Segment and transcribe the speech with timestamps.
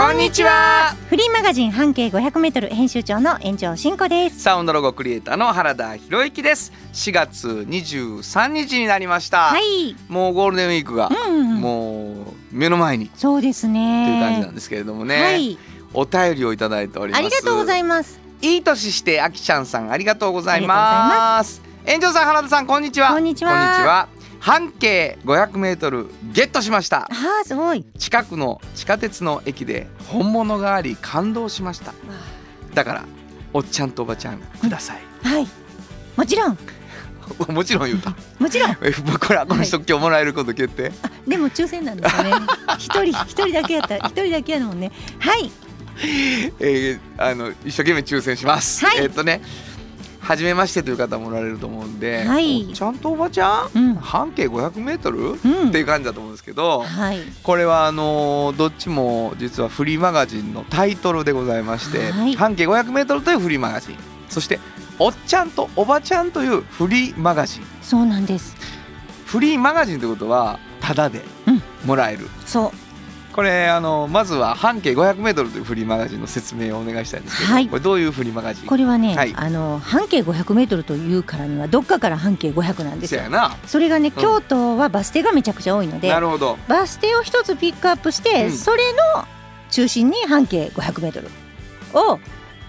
[0.00, 0.96] こんにちは。
[1.10, 4.40] フリーマガジン半径500メートル編集長の炎上真子です。
[4.40, 6.72] サウンドロゴクリエイターの原田博之です。
[6.94, 9.94] 4月23日になりました、はい。
[10.08, 11.16] もうゴールデンウィークが、うん。
[11.16, 13.10] うんうんもう目の前に。
[13.14, 14.16] そうですね。
[14.16, 15.58] いう感じなんですけれどもね、はい。
[15.92, 17.20] お便りをいただいております。
[17.20, 18.18] ありがとうございます。
[18.40, 21.60] いい年してあきちゃんさんありがとうございます。
[21.86, 23.10] 炎上さん原田さんこんにちは。
[23.10, 23.50] こんにちは。
[23.50, 27.08] こんにちは半径500メートルゲットしましたあ
[27.42, 27.84] あ、すごい。
[27.98, 31.92] 近くの地下鉄の駅で本物があり感動しました
[32.74, 33.04] だから
[33.52, 35.46] おっちゃんとおばちゃんください、はい。
[36.16, 36.58] もちろん、
[37.48, 38.70] もちろん言うたもちろん。
[38.82, 42.32] えこれはこの人今日もらえること決定、あ、でも抽選なんですよね。
[42.78, 44.90] 一人、一人だけやったら、一人だけやのもんね。
[45.18, 45.50] はい。
[46.60, 49.42] えーあの一生懸命抽選します、はいえーっとね
[50.30, 52.72] 初めましてという方もおられると思うんで、はい。
[52.72, 53.94] ちゃんとおばちゃん、うん。
[53.96, 55.68] 半径500メートル、うん。
[55.70, 57.18] っていう感じだと思うんですけど、はい。
[57.42, 62.36] これはあのーどっちも実はフリーマガジンのタイトルでございまして、はい。
[62.36, 63.96] 半径 500m というフリーマガジン。
[64.28, 64.60] そして
[65.00, 67.64] おっちゃんとおばちゃんというフリーマガジン。
[67.82, 68.56] そうなんです。
[69.26, 71.62] フリーマガジンということはタダでうん。
[71.84, 72.89] もらえる、そう。
[73.32, 77.68] これあのまずは半径 500m というフリーマガジンの説明をお願いしたいんですけど、はい。
[77.68, 78.66] これどういうフリーマガジン？
[78.66, 79.32] これはね、はい。
[79.36, 83.06] あの半径500メートルというからにはどっかから半径500なんで。
[83.06, 83.30] すよそや。
[83.30, 83.56] な。
[83.66, 84.12] それがね、ん。
[84.12, 86.58] 京都はバス停がめちゃくちゃ多いので、なるほど。
[86.66, 88.52] バス停を一つピックアップして、うん。
[88.52, 89.24] それの
[89.70, 91.28] 中心に半径500メートル
[91.94, 92.18] を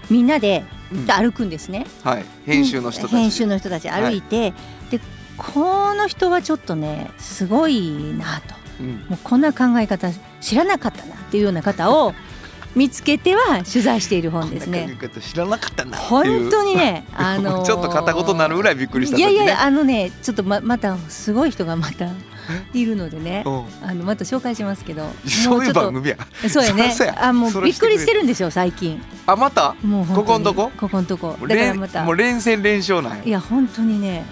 [0.10, 1.08] みんなでうん。
[1.08, 1.88] 歩くんですね。
[2.04, 2.26] はい。
[2.46, 4.54] 編集の人たち、編集の人たち歩いて、
[4.92, 5.00] で
[5.38, 8.56] この人はちょっとねすごいなと。
[8.56, 10.10] うんもうこんな考え方
[10.42, 12.14] 知らなかったなっていうような方を
[12.74, 14.88] 見つけては取材している本ですね。
[14.98, 19.34] 考え方知らなかったな本当にね、 あのーちょっと片言になるぐらいびっくりした時ね。
[19.34, 22.08] いやいやあのねちょっとままたすごい人がまた
[22.74, 23.64] いるのでねうん。
[23.90, 25.10] あのまた紹介しますけど。
[25.26, 26.18] そういう番組や。
[26.50, 26.96] そうやね。
[27.20, 29.02] あもそうれびっくりしてるんですよ最近。
[29.26, 29.76] あまた？
[29.84, 30.72] もうここんとこ？
[30.78, 31.36] ここんとこ。
[31.42, 32.04] だから連また。
[32.06, 33.24] もう連戦連勝なんや。
[33.26, 34.26] いや本当にね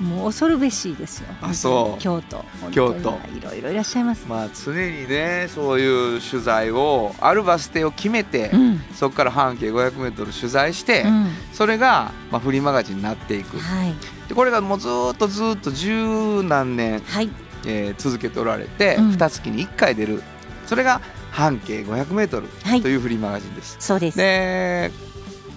[0.00, 1.28] もう恐るべしいですよ。
[1.40, 2.00] あそう。
[2.00, 2.44] 京都。
[2.72, 3.18] 京都。
[3.36, 4.26] いろいろいらっしゃいます。
[4.28, 8.80] まあ常にねそういう取材をあるバス停を決めて、うん。
[8.94, 11.30] そこから半径 500m 取材して、うん。
[11.52, 13.58] それが、まあ、フリーマガジンになっていく。
[13.58, 13.94] はい。
[14.28, 17.30] でこれがもうずーっとずーっと十何年、はい。
[17.66, 19.10] えー続けておられて、うん。
[19.12, 20.22] 二月に1回出る。
[20.66, 21.00] それが
[21.30, 22.82] 半径 500m はい。
[22.82, 23.76] というフリーマガジンです。
[23.80, 24.18] そうです。
[24.18, 24.90] で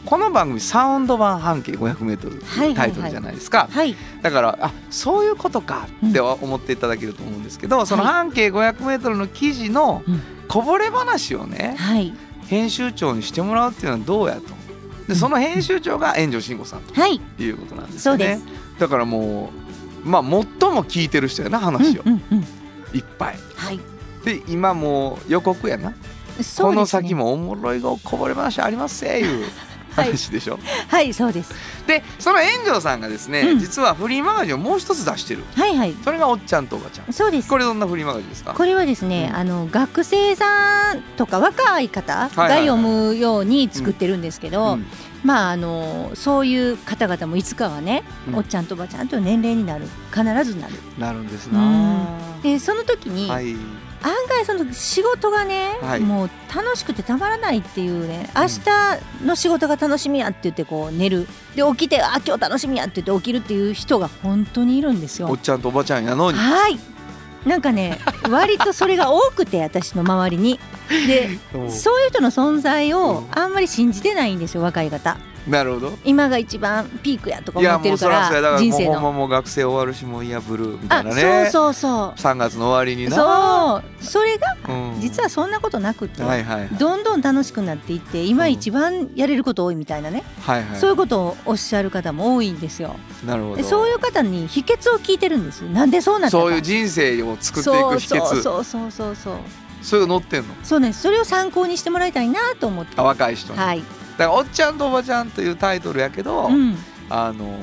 [0.07, 2.69] この番組サウンド版半径 500m とはいはいはい。
[2.69, 3.67] いうタイトルじゃないですか。
[3.69, 3.93] はい。
[4.21, 10.21] だからあそういうことかって思っていただけると思うんですけど、その半径 500m の記事のうん。
[10.47, 12.13] こぼれ話をねはい。
[12.47, 14.43] 編集長にしてもらうっていうのはどうやと。
[15.09, 17.19] でその編集長が炎上慎吾さんはい。
[17.19, 18.39] ということなんですよね。
[18.79, 19.51] だからも
[20.05, 20.45] うまあ最も
[20.85, 22.97] 聞いてる人やな話を、うんうんうん。
[22.97, 23.35] いっぱい。
[23.57, 23.79] はい。
[24.23, 25.97] で今もう予告やな、ね。
[26.57, 29.41] この先もおもろいこぼれ話ありますせいう。
[29.41, 29.66] はい
[30.03, 31.13] 話でしょ、はい。
[31.13, 31.53] そうです。
[31.87, 33.59] でその炎上さんがですね、うん。
[33.59, 35.43] 実はフリーマガジンをもう一つ出してる。
[35.55, 35.95] はいはい。
[36.03, 37.13] それがおっちゃんとおばちゃん。
[37.13, 37.49] そうです。
[37.49, 38.53] これどんなフリーマガジンですか？
[38.53, 39.37] これはですね、うん。
[39.37, 42.67] あの学生さんとか若い方がはいはいはい。
[42.67, 44.85] 読むように作ってるんですけど、うん。
[45.23, 48.35] まああのそういう方々もいつかはね、うん。
[48.35, 49.85] おっちゃんとおばちゃんという年齢になる。
[50.11, 50.73] 必ずなる。
[50.97, 52.07] なるんですうな、
[52.43, 53.55] でその時に、はい
[54.03, 55.99] 案外その仕事がね、はい。
[55.99, 61.27] もう楽しくてたまらないっていうね明日の仕事が楽しみやって言ってこう寝る。
[61.55, 65.29] で起きてあ今日楽しみやって言って起きるっていう人が本当にいるんですよ。
[65.29, 65.37] おっ。
[65.37, 66.37] ちゃんとおばちゃんやのに。
[66.37, 66.79] はい。
[67.45, 67.99] なんかね
[68.29, 70.59] 割とそれが多くて 私の周りに。
[71.07, 71.71] でうん。
[71.71, 73.39] そういう人の存在をうん。
[73.39, 75.97] あんまり信じてないんですよ若い方なるほど。
[76.03, 79.11] 今が一番ピークやとか思ってるかそら人生の。
[79.11, 81.49] もう学生終わるしもういやブルーみたいあなね。
[81.51, 83.15] そうそうそ3月の終わりにうな。
[83.15, 84.03] そう。
[84.03, 84.99] それがうん。
[84.99, 86.69] 実はそんなことなくって、はいはいはい。
[86.77, 90.79] どんどん楽しくなっていって今一番やれること多いみたいなね、はいはい。
[90.79, 92.95] そういうことをおっしゃる方も多いんですよ。
[93.25, 93.55] なるほど。
[93.57, 95.61] でそういう方に秘訣を聞いてるんです。
[95.61, 96.43] なんでそうなったか。
[96.43, 98.25] そういう人生を作っていく秘訣。
[98.25, 99.37] そうそうそうそうそう
[99.81, 100.53] そういうの載ってんの？
[100.63, 102.93] そうねそれを参考にしてもらいたいなと思って。
[102.97, 103.85] あ若い人に、はい、だ
[104.17, 106.77] から「おっちゃんとおばちゃん」というタイトルやけど、うん、
[107.09, 107.57] あのー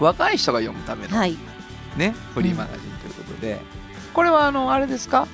[0.00, 1.36] 若い人が読むためのはい。
[1.96, 3.60] ね、フリーマガジンということで、
[4.12, 5.28] これはあのあれですか？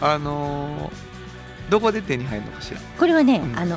[0.00, 1.06] あのー
[1.68, 2.80] どこで手に入るのかしら？
[2.80, 3.58] これはね、うん。
[3.58, 3.76] あの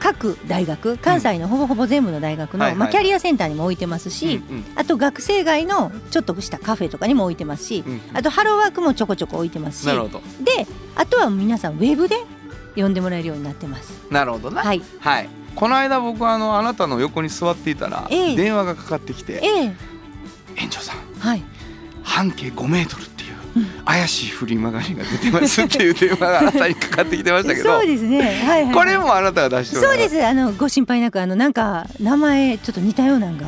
[0.00, 2.78] 各大学関西のほぼほぼ全部の大学の、はいはい。
[2.78, 4.64] まあ、キャリアセンターにも置いてますし、うんうん。
[4.74, 10.66] あと学生街のちょっとしたカフェとかにも置いてますし、うんあとハローワークもちょこちょこ置いてますしで
[10.96, 12.16] あとは皆さんウェブで
[12.76, 13.92] 読んでもらえるようになってます。
[14.10, 14.62] なるほどな。
[14.62, 15.28] はい、はい。
[15.54, 18.36] この間僕はあのあなたの横に座っていたら、ええ。
[18.36, 19.76] 電話がかかってきてええ
[20.56, 20.98] 「園長さん。
[21.18, 21.42] はい、
[22.02, 23.66] 半径5メートルっていううん。
[23.86, 27.78] 怪しいフリマガジンが出てますっていう 電話があなたにかかってきてましたけど。
[27.78, 30.24] そうですね、はいはい、これもあなたが出してそうれです。
[30.24, 33.46] あのご心配なくあのなんか名前ちょっと似たようなのが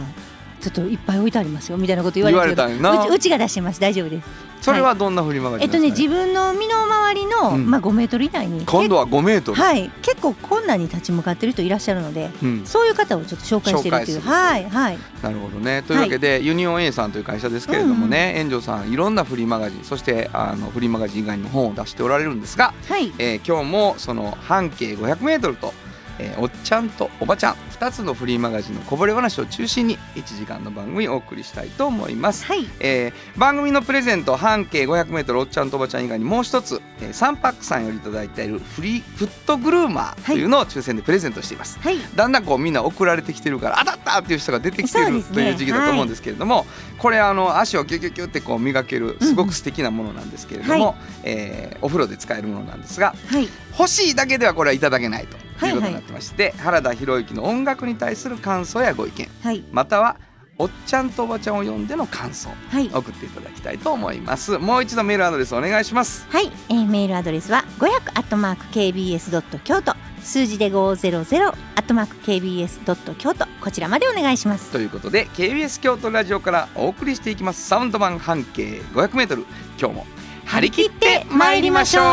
[0.62, 3.04] ちょっといっぱい置いてありますよみたいなこと言われたんやな。
[3.04, 3.80] うちうちが出してます。
[3.80, 4.26] 大丈夫です
[4.68, 7.70] それはどんなフリマガジえっとね自分の身の回りの、うん。
[7.70, 9.90] まあ5メートル以内に今度は5メートル、はい。
[10.02, 14.20] 結構困難に立ち向かってる人いらっしゃるのでうん、そういう方をちょっと紹介してるっていう。
[14.20, 14.98] はいはい。
[15.22, 15.82] なるほどね。
[15.82, 23.12] というわけで、ユニオン A さんという会社ですけれどもね、炎上さんいろんなフリーマガジンそしてあのフリーマガジン以外にも本を出しておられるんですが、はい。
[23.18, 25.72] えー今日もその半径 500m と、
[26.18, 32.44] えーおっちゃんとおばちゃん2つのフリーマガジンのこぼれ話を中心に1時間の番組をお送りしたいと思います。
[32.44, 41.78] はいえー番組のプレゼント半径 500m おっちゃんとおばちゃん以外にもう一つ、えー、サンパックさんよりいただいているフリーフットグルーマーというのを抽選でプレゼントしています。
[41.80, 41.98] はい。
[42.14, 46.66] だんだんこうみんな送られてきてるから当たったっていう人が出てきてる、という時期だと思うんですけれども、
[46.98, 53.48] これあの足をキュキュキュってこう磨けるすごく素敵なものなんですけれども、はえーお風呂で使えるものなんですがはい。
[53.78, 59.64] 欲しいだけではこれはいただけないとはいいうことになってまして、原田博之の音楽に対する感想やご意見はい。
[59.70, 60.16] または
[60.58, 62.90] おっちゃんとおばちゃんを読んでの感想はい。
[62.92, 64.58] 送っていただきたいと思います。
[64.58, 66.26] もう一度メールアドレスお願いします。
[66.30, 74.70] はい、えーメールアドレスは500アットマーク KBS ドット京都数字で500アットマーク KBS ドット京都こちらまでお願いします。
[74.72, 77.64] ということで KBS 京都ラジオからお送りしていきます。
[77.66, 79.44] サウンド版半径 500m
[79.78, 80.06] 今日も
[80.44, 82.04] 張り切って参りましょう。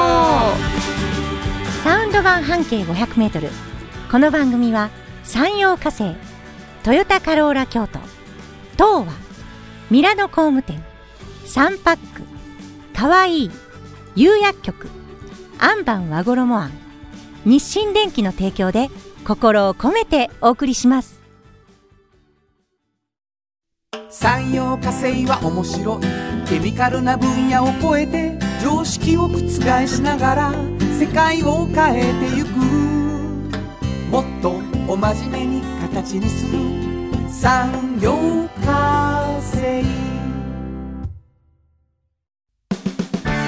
[1.83, 3.49] サウンド版半径500メートル。
[4.11, 4.91] この番組は
[5.23, 6.15] 山陽火星
[6.83, 8.04] トヨタカローラ京都
[8.75, 9.13] 東和
[9.89, 10.83] ミラノ工務店
[11.45, 12.23] サンパック
[12.93, 13.51] かわいい
[14.15, 14.89] 釉薬局
[15.59, 16.71] アンバン和衣あん
[17.45, 18.89] 日清電機の提供で
[19.25, 21.21] 心を込めてお送りします。
[24.09, 26.01] 産業化成は面白い。
[26.47, 29.37] ケミカルな分野を超えて常識を覆
[29.87, 30.53] しながら
[30.99, 32.49] 世界を変えてゆく。
[34.11, 36.84] もっとお真面目に形にする。
[37.41, 39.83] 産業化成。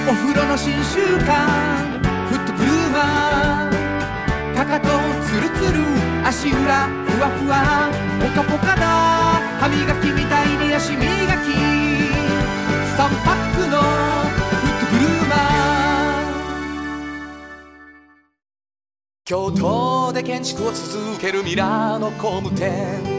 [0.10, 1.30] お風呂の新習慣
[2.28, 4.90] フットグルーマーかかと
[5.26, 5.80] ツルツル
[6.28, 7.90] 足裏ふわふわ
[8.20, 8.84] ポカポカだ
[9.60, 11.06] 歯磨きみたいに足磨き
[12.98, 13.86] 3パックのフ
[14.68, 15.38] ットグルーマー
[19.24, 23.17] 京都で建築を続けるミラーの工務店。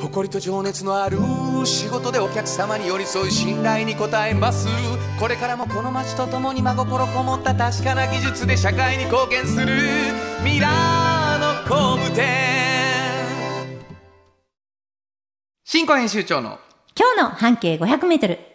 [0.00, 1.18] 誇りと情熱のある
[1.64, 4.66] 仕事でお客様に寄り添い信頼に応えます。
[5.18, 9.66] これからもこの街とともに真心こもった確かな技術で社会に貢献する。
[10.42, 12.24] ミラーの工務店。
[15.64, 16.58] 新庫編集長の
[16.98, 18.49] 今日の半径500メートル。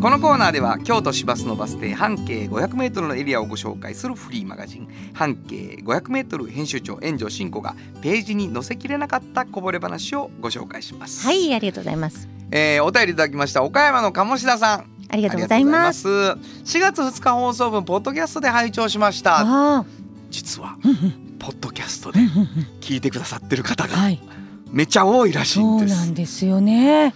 [0.00, 4.88] このコーナーでは京都市バスのバス停半径 500m のエリアをご紹介するフリーマガジン。
[5.14, 11.26] 半径 500m 編集長炎上真子がページに載せきれなかったこぼれ話をご紹介します。
[11.26, 12.28] はいありがとうございます。
[12.50, 14.84] えーお便りいただきました岡山の鴨志田さん。
[15.08, 16.06] ありがとうございます。
[16.06, 16.78] います。
[16.78, 19.38] 4月2日放送分ポッドキャストで拝聴しました。
[19.40, 19.84] あ
[20.30, 22.20] 実はーポッドキャストで
[22.80, 24.20] 聞いてくださってる方がはい。
[24.70, 25.96] めっちゃ多いらしいそうんです。
[25.96, 27.14] なんですよね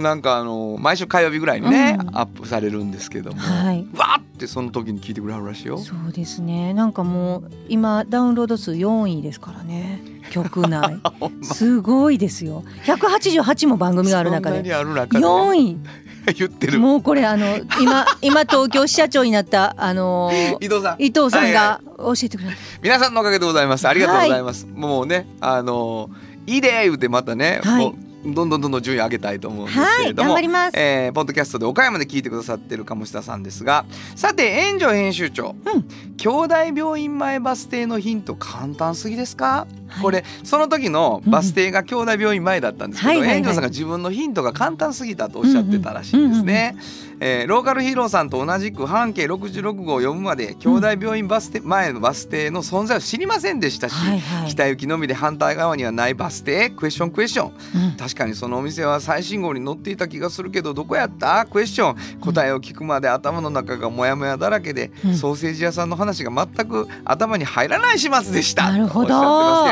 [0.00, 2.16] なんかあの毎週火曜日ぐらいにね、うん。
[2.16, 3.86] アップされるんですけども、はい。
[3.94, 5.78] わーってその時に聞いてくれはるらしいよ。
[5.78, 6.74] そうですね。
[6.74, 10.00] なんかもう今ダウンロード数4位ですからね。
[10.30, 11.00] 曲内。
[11.42, 12.64] すごいですよ。
[12.84, 14.74] 188も番組がある中で。
[14.74, 15.76] ある中で4位。
[16.34, 16.78] 言ってる。
[16.78, 21.02] もうこれあの今今東京支社長になったあの伊藤さん。
[21.02, 23.88] 伊藤さんはいが教えてくれた、皆さんのおかげでございます。
[23.88, 26.10] ありがとうございます、もうねあの
[26.46, 27.94] いいで言うてまたね、はい
[28.24, 35.88] どんどんどんどん順位上げたいと思うんですけはいれども、頑張ります、えーポッドキャストで岡山で聞いてくださってる鴨下さんですがさて炎上編集長、うん。
[36.16, 40.02] 兄弟病院前バス停のヒント簡単すぎですか、はい。
[40.02, 46.76] これその時のバス停が兄弟病院前だったんですけど、園長さんが自分のヒントが簡単すぎたとおっしゃってたらしいんですね。
[47.20, 54.50] えーローカルヒーローさんと同じく半径66号を読むまで兄弟病院バス停前のバス停の存在を知りませんでしたし、はいはい。
[54.50, 56.70] 北行きのみで反対側にはないバス停。
[56.70, 57.52] クエスチョンクエスチョン
[57.90, 57.96] うん。
[57.96, 61.44] 確かにそのお店は最新号に載っていた気がするけどどこやった？
[61.46, 65.14] クエスチョン答えを聞くまで頭の中がモヤモヤだらけで、うん。
[65.16, 68.70] ソーセージ屋さんの話が全く頭に入らない始末でした。
[68.70, 69.08] なるほど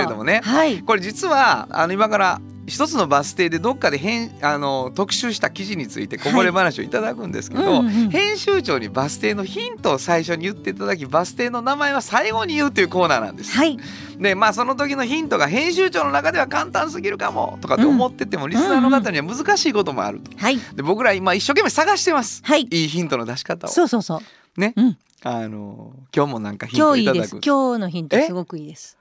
[0.07, 0.41] どもね。
[0.43, 0.83] はい。
[0.83, 8.11] これ実はあの今から一つのバス停でどっかで編あの特集した記事についてこぼれ話をいただくんですけど、うんうんうん。
[8.11, 13.57] 編集長にバス停のヒントを最初に言っていただきバス停の名前は最後に言うというコーナーなんです。
[13.57, 13.79] はい。
[14.19, 20.37] でまあその時のヒントが編集長の中では簡単すぎるかもとかって思ってても、リスナーの方には難しいこともあると。
[20.37, 20.59] はい。
[20.75, 22.43] で僕ら今一生懸命探してます。
[22.45, 22.63] はい。
[22.63, 23.71] いいヒントの出し方を。
[23.71, 24.17] そうそうそ
[24.57, 24.61] う。
[24.61, 24.99] ね、うん。
[25.23, 27.17] あの今日もなんかヒント今日いいです。
[27.17, 27.45] いただく。
[27.47, 28.97] 今日のヒントえすごくいいです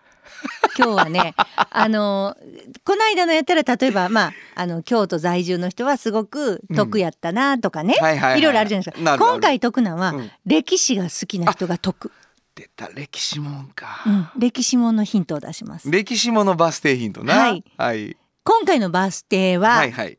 [0.77, 1.33] 今日はね
[1.69, 2.35] あの
[2.83, 12.11] この間のやったら例えばまああの京都在住の人はすごく得やったなとかね、はいろいろあるじゃないですか今回得なんは、うん歴史が好きな人が得、
[12.55, 14.03] 出た歴史もんか。
[14.05, 17.33] うん、歴史ものヒントを出します歴史ものバス停ヒントな。
[17.33, 17.63] はい。
[17.77, 18.15] はい。
[18.43, 20.17] 今回のバス停は、はいはい。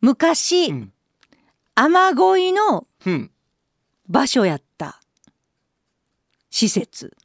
[0.00, 0.92] 昔、うん。
[1.74, 3.30] 雨乞いのうん。
[4.08, 5.00] 場所やった
[6.50, 7.16] 施設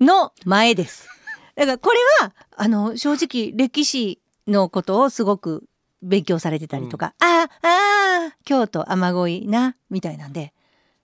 [0.00, 1.08] の前です。
[1.56, 5.64] だからこれはあの正直歴史のことをすごく
[6.02, 10.54] 勉強されてたりとか、ああああ京都雨乞いなみたいなんで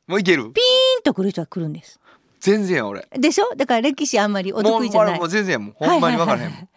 [0.07, 0.45] もういける？
[0.53, 0.63] ピ
[1.01, 2.01] ンと来る人は来るんです。
[2.41, 3.07] 全然や俺。
[3.13, 3.55] でしょ？
[3.57, 5.11] だから歴史あんまりお得意じゃない。
[5.13, 6.61] もうもう全然やもうほんまに分からへんもん。
[6.61, 6.69] ね？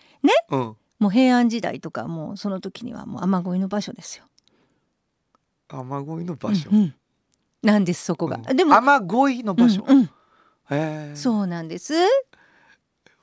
[0.49, 0.75] うん。
[0.99, 4.25] もう平安時代とかもうその時にはもう雨乞いの場所ですよ。
[5.69, 6.69] 雨乞いの場所？
[6.69, 6.73] う。
[6.73, 6.95] んうん
[7.61, 8.37] なんですそこが。
[8.37, 9.83] うんでも雨乞いの場所？
[9.87, 10.09] うんうん。
[11.15, 11.93] そうなんです。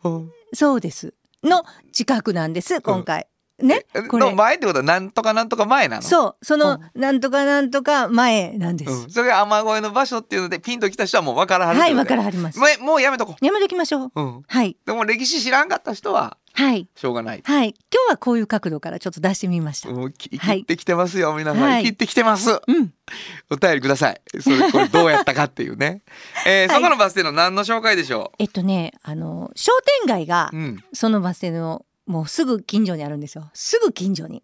[0.04, 0.32] うん。
[0.52, 1.14] そうです。
[1.42, 3.28] の近くなんです今回。
[3.62, 4.26] ねえこれ。
[4.26, 6.02] の前ってことはなんとかなんとか前なの？
[6.02, 8.90] そうそのなんとかなんとか前なんです。
[8.90, 9.10] うん。
[9.10, 11.78] それが雨乞いの場所っていうのでピンときた人はもう分からはる。
[11.80, 12.58] はいわからはります。
[12.58, 14.06] もうもうやめとこやめときましょう。
[14.06, 14.10] う。
[14.14, 14.42] うん。
[14.46, 17.42] はいでも歴史知らんかった人ははいしょうがない。
[17.44, 19.88] はい今日はこういう角度からちょっと出してみました。
[19.90, 21.62] もう生きてきてますよ皆さん。
[21.62, 22.50] はい生きてきてます。
[22.66, 22.92] うん
[23.50, 24.20] お便りください。
[24.40, 26.02] それこれどうやったかっていうね。
[26.46, 29.72] えーはいそこのバス停の何の紹介でしょえっとねあの商
[30.04, 30.56] 店街がう。
[30.56, 30.84] うん。
[30.92, 33.50] そのバス停のもうすぐ近所にあるんですよ。
[33.52, 34.42] すぐ近所に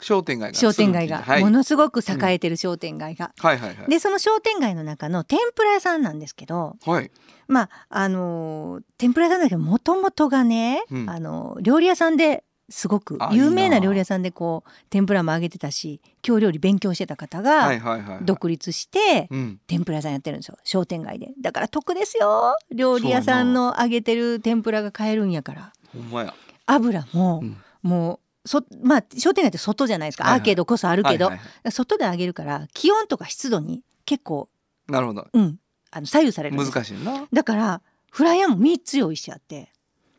[0.00, 0.58] 商店街が。
[0.58, 1.42] 商店街が、はい。
[1.42, 3.32] ものすごく栄えてる商店街が。
[3.38, 3.90] はいはいはい。
[3.90, 7.10] でその商店街の中の天ぷら屋さんなんですけどはい。
[7.48, 18.18] まああのー天ぷら屋さんだけどもともとがね、うんあの料理屋さんですごくあ有名なな料理屋さんでこう天ぷらも揚げてたし京料理勉強してた方はいがはいはい。
[18.22, 19.60] 独立してうん。
[19.66, 26.34] 天ぷら屋さんやってるんですよ商店街でだから得ですよ料理屋さんの揚げてる天ぷらが買えるんやからほんまや。
[26.66, 27.56] 油も、うん。
[27.82, 30.40] もうそまあ商店街って外じゃないですか、はいはい。
[30.40, 31.72] アーケードこそあるけど、はいはいはい。
[31.72, 34.48] 外で揚げるから気温とか湿度に結構
[34.88, 35.26] なるほど。
[35.32, 35.58] うん。
[35.90, 37.26] あの左右される難しいな。
[37.32, 39.72] だからフライヤーも3つ用意してあって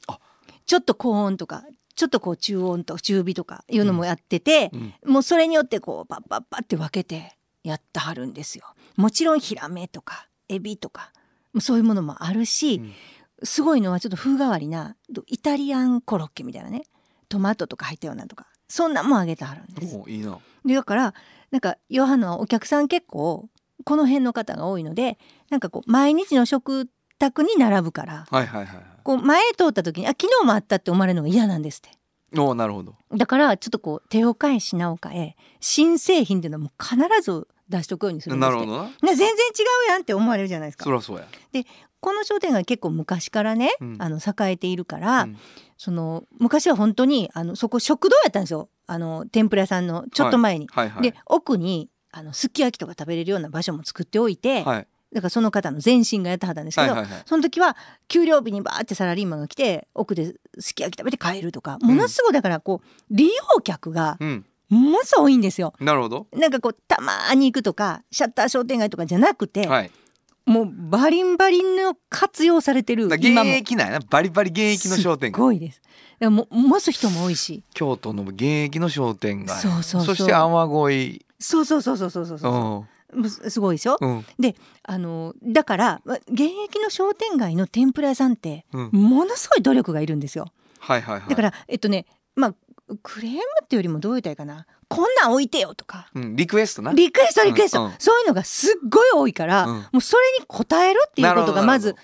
[0.08, 0.20] あ。
[0.66, 1.64] ちょっと高温とか
[1.96, 5.14] ちょっとこう中温と中火とかいうのもやってて、うん。
[5.14, 8.66] もうそれによってこうパッパッパって分けてやってはるんですよ。
[8.96, 11.12] もちろんヒラメとかエビとか
[11.60, 12.94] そういうものもあるし、うん
[13.46, 14.96] すごいのはちょっと風変わりな
[15.28, 16.84] イタリアンコロッケみたいなね
[17.30, 19.96] トマトとか入ったようなとかそんなんもあげてはるんです。
[19.96, 20.38] おいいな。
[20.66, 21.14] でだから
[21.52, 23.50] なんかヨハのお客さん結構
[23.84, 25.18] この辺の方が多いので
[25.50, 28.84] なんかこう毎日の食卓に並ぶからはいはいはい。
[29.04, 31.90] こう前通った時にあ昨日もあったって思われるのが嫌なんですって
[32.40, 32.96] おおなるほど。
[33.16, 38.84] だからちょっとこう手を変え品を変え新製品っていうのはもう必ず出しとくようにするんですなるほどな。
[38.86, 39.32] ね全然違
[39.88, 41.26] うやんって思われるじゃないですかそりゃそうや。
[42.06, 45.38] この商店街結構昔からね、うんあの栄えているから、うん
[45.78, 50.68] その昔は本当にあのそこ食堂やったんですよあの天ぷら屋さんのちょっと前に。
[50.72, 51.02] はいはい。
[51.02, 57.24] で奥にあのすき焼きとか食べれるような場所も作っておいて、はいだからその方の前身がやってはったんですけど、はいはいはい。
[57.26, 57.76] その時は
[58.08, 64.46] 給料日にバーってサラリーマンが来て奥ですき焼き食べて帰るとかものすごいだからこう利用客がうん。
[64.70, 65.74] ものすごい多いんですよ。
[65.80, 66.28] なるほど。
[66.34, 69.92] なんかこうたまに行くとかシャッター商店街とかじゃなくて、はい。
[70.46, 74.00] もうバリンバリンの活用されてるだ現役なんやな。
[74.08, 75.36] バリバリ現役の商店街。
[75.36, 75.82] すごいです。
[76.20, 79.60] でも持つ人も多いし京都の現役の商店街。
[79.60, 81.26] そうそうそうして雨乞い。
[81.40, 83.30] そうそうそうそうそうそううそう、ん。
[83.30, 84.26] すすごいでしょうん。
[84.84, 88.90] あのだからま現役の商店街の天ぷら屋さんってうん。
[88.92, 90.46] ものすごい努力がいるんですよ
[90.80, 91.30] はいはいはい。
[91.30, 92.56] だからえっとねまあ
[93.02, 96.10] クレームっていうよりもどう言ったらいいかなこんなん置いてよとか。
[96.16, 96.94] うん、リクエストな。
[96.94, 97.94] リクエストリクエスト、うんうん。
[98.00, 99.76] そういうのがすっごい多いから、うん。
[99.78, 101.96] もうそれに応えるっていうことがまず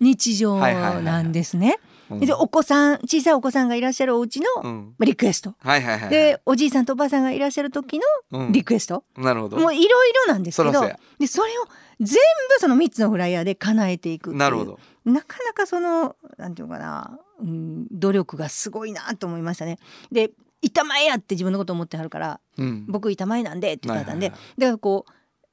[0.00, 1.78] 日常なんですね。
[2.10, 2.20] うん。
[2.20, 4.94] でお子さん小さいお子さんがいらっしゃるお家のうん。
[5.00, 8.04] リクエスト、はいはいはいでおじいさんとおばあさんがいらっしゃる時の
[8.40, 8.52] うん。
[8.52, 9.56] リクエスト、なるほど。
[9.58, 10.80] もういろいろなんですけど
[11.18, 11.66] でそれを
[12.00, 12.16] 全
[12.48, 14.38] 部その3つのフライヤーで叶えていくっていう。
[14.38, 14.78] なるほど。
[15.04, 19.78] なかなかそのなんていうのかな、うん、努力がすごいなと思いましたね。
[20.10, 20.30] で
[20.64, 25.06] 板前やって自分のこと思ってはるからうん僕板前なんでって言ってたんで、はいはいだからこ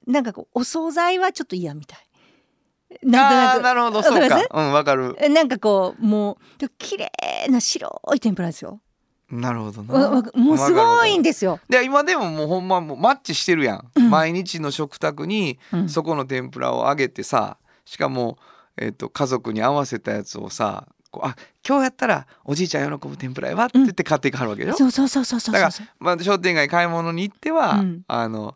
[0.07, 1.99] うなんかこうお惣菜はちょっと嫌みたい。
[1.99, 4.41] あなあなるほどわかります？
[4.41, 4.61] そうか。
[4.67, 5.15] うんわかる。
[5.19, 7.11] えなんかこうもうで綺麗
[7.49, 8.81] な白い天ぷらですよ。
[9.29, 9.93] なるほどな。
[9.93, 11.59] わわもうすごいんでですよ。
[11.69, 14.09] で今でももうほんまもうマッチしてるやん、うん。
[14.09, 15.89] 毎日の食卓にうん。
[15.89, 18.39] そこの天ぷらを揚げてさしかも、
[18.77, 21.35] えっと家族に合わせたやつをさこうあ
[21.67, 28.01] 今日やったらおじいちゃん喜ぶ天ぷらやわって言って買っていかはるわけでしょ、そうそうそうそうそうだから、まあ、商店街買い物に行っては、うん。
[28.07, 28.55] あの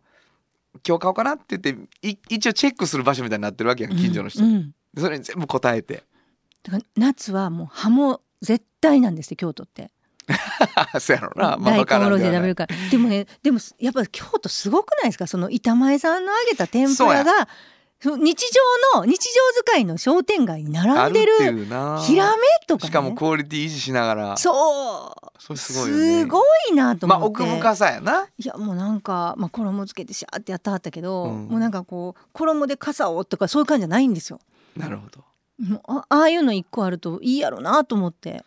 [0.86, 4.74] 今日買おうかなって言ってい一応チェックする場所みたいになってるわけやん近所の人、うんうん。
[4.98, 6.04] それに全部答えて。
[6.64, 9.92] だから夏はもう葉も絶対なんですよ京都って。
[11.00, 12.76] そうやろな、まあ、大根おろしで食べるから。
[12.90, 15.28] でもねでもやっぱ京都すごくないですか？
[15.28, 17.48] その板前さんの揚げた天ぷらが
[18.18, 18.46] 日
[18.94, 21.34] 常の日常使いの商店街にあ並んでる
[22.00, 22.88] ヒラメとかね。
[22.90, 24.38] しかもクオリティ維持しながら。
[24.38, 25.42] そう。
[25.42, 26.22] それすごいよね。
[26.22, 28.28] すごいなとま思って、あ奥深さやな。
[28.38, 31.48] いやもうなんか、まあ、衣つけてシャーってやったはったけど、うん。
[31.48, 34.40] もうなんかこう衣で傘をとかそういう感じじゃないんですよ。
[34.76, 35.24] なるほど。
[35.60, 38.44] もうあああいうの一個あるといいやろなと思って。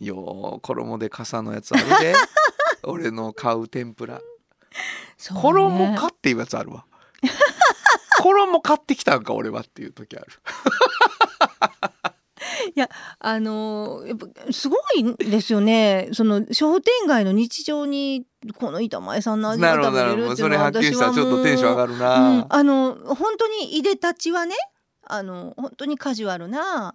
[0.00, 2.14] よう衣で傘のやつあるで。
[2.84, 4.16] 俺の買う天ぷら。
[4.16, 4.20] ね。
[5.18, 6.84] 衣かっていうやつあるわ
[8.22, 10.26] 衣買ってきたんか俺はっていう時ある。
[13.20, 16.08] あのーやっぱすごいんですよね。
[16.12, 21.98] その商店街の日常にこの板前さんの味が食べどなるほどれるっていうのはそれ発見したらちょっとテンション上がるうん。
[21.98, 24.54] な、あの本当にいでたちはね
[25.02, 26.94] あの本当にカジュアルな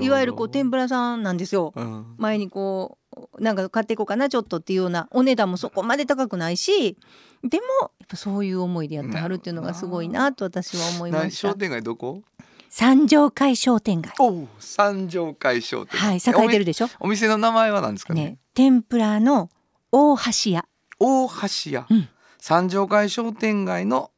[0.00, 1.72] いわゆるこう天ぷらさんなんですよ。
[1.74, 2.14] うん。
[2.18, 3.03] 前にこう
[3.40, 6.96] なんか買っていこうかなちょっとっていうようなお値段もそこまで高くないし
[7.42, 7.64] でも
[8.00, 11.48] やっぱそういう思いでやってはるっていうのがすごいなと私は思いました。
[11.48, 12.22] 何商店街どこ？
[12.70, 14.12] 三条会商店街。
[14.58, 16.88] 三条会商店はい栄えてるでしょ？
[16.98, 18.24] お店の名前は何ですかね？
[18.24, 19.48] ね天ぷらの
[19.92, 20.64] 大橋屋。
[20.98, 22.08] 大橋屋、うん。
[22.38, 24.10] 三条会商店街の、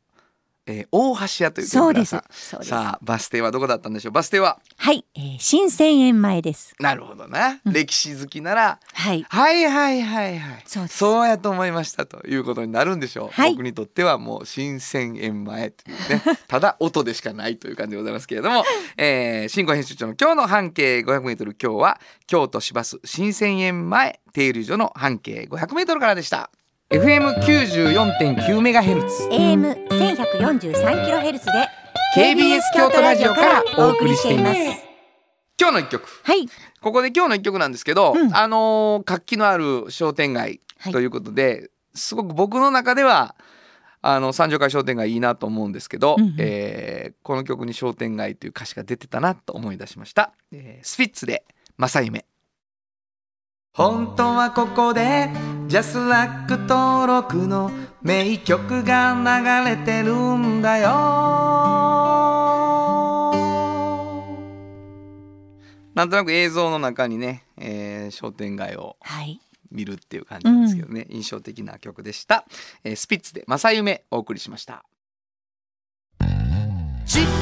[0.66, 2.16] えー大橋屋という天そうです。
[2.62, 4.12] さあバス停はどこだったんでしょう？
[4.12, 4.58] バス停は？
[4.76, 6.74] はい、えー、新千円前です。
[6.80, 7.72] なるほどな、うん。
[7.72, 9.24] 歴史好きならはい。
[9.28, 10.62] はいはいはいはい。
[10.66, 13.52] そうそうやと思いましたということになるんでしょう、はい。
[13.52, 16.22] 僕にとってはもう新千円前というね。
[16.48, 18.64] ただ音でしかないという感じでございますけれども、
[18.96, 26.50] えー、新語編集長の今日の半径 500m 今日は京都市バス新千円前停留所の半径 500m からでした
[26.90, 29.28] FM94.9 メガヘルツ。
[29.32, 31.52] AM 千百四十三キロヘルツで
[32.16, 34.60] KBS 京都ラジオからお送りしています。
[35.60, 36.08] 今日の一曲。
[36.22, 36.46] はい。
[36.80, 38.32] ここで今日の一曲なんですけど、うん。
[38.36, 40.92] あのー活気のある商店街はい。
[40.92, 43.34] ということで、すごく僕の中では
[44.00, 46.36] あの三条会商店街いいなと思うんですけど、うんうん。
[46.38, 51.44] えーこの曲に商店街という歌詞が出てたなと思い出しました、えースピッツで
[51.78, 52.24] 正夢
[53.76, 55.28] 本当はここで
[55.68, 60.88] ジャスラック登録の名曲が流れてるんだよ。
[65.94, 69.40] なんとなく映像の中にね、えー商店街をはい。
[69.70, 72.46] 見るっていう感じなんですけどね、印象的な曲でした、
[72.84, 74.84] えースピッツで正夢お送りしました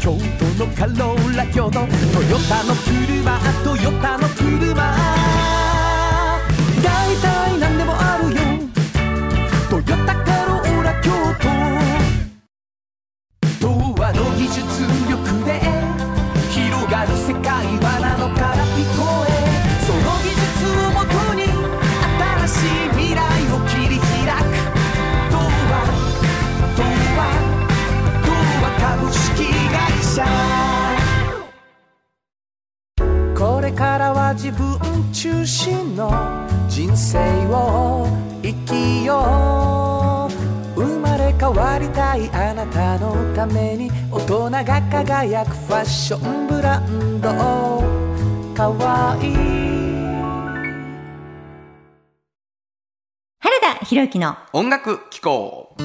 [0.00, 4.74] 京都のカローラ京都トヨタの車トヨタの車。
[6.82, 8.36] だいたいなんでもあるよ。
[9.68, 11.48] トヨタカローラ京都。
[13.60, 13.66] 童
[14.00, 14.62] 話の技術
[15.10, 15.50] 力で
[16.50, 19.27] 広がる世界はなのから聞こえ
[33.68, 34.78] れからは自分
[35.12, 36.10] 中心の
[36.68, 38.06] 人生を
[38.42, 40.28] 生きよ
[40.74, 40.80] う。
[40.80, 47.28] 生まれ変わりたいあなたのために大人が輝くファッションブランド
[48.54, 49.34] かわいい。
[53.40, 55.76] 原田博之の音楽機構。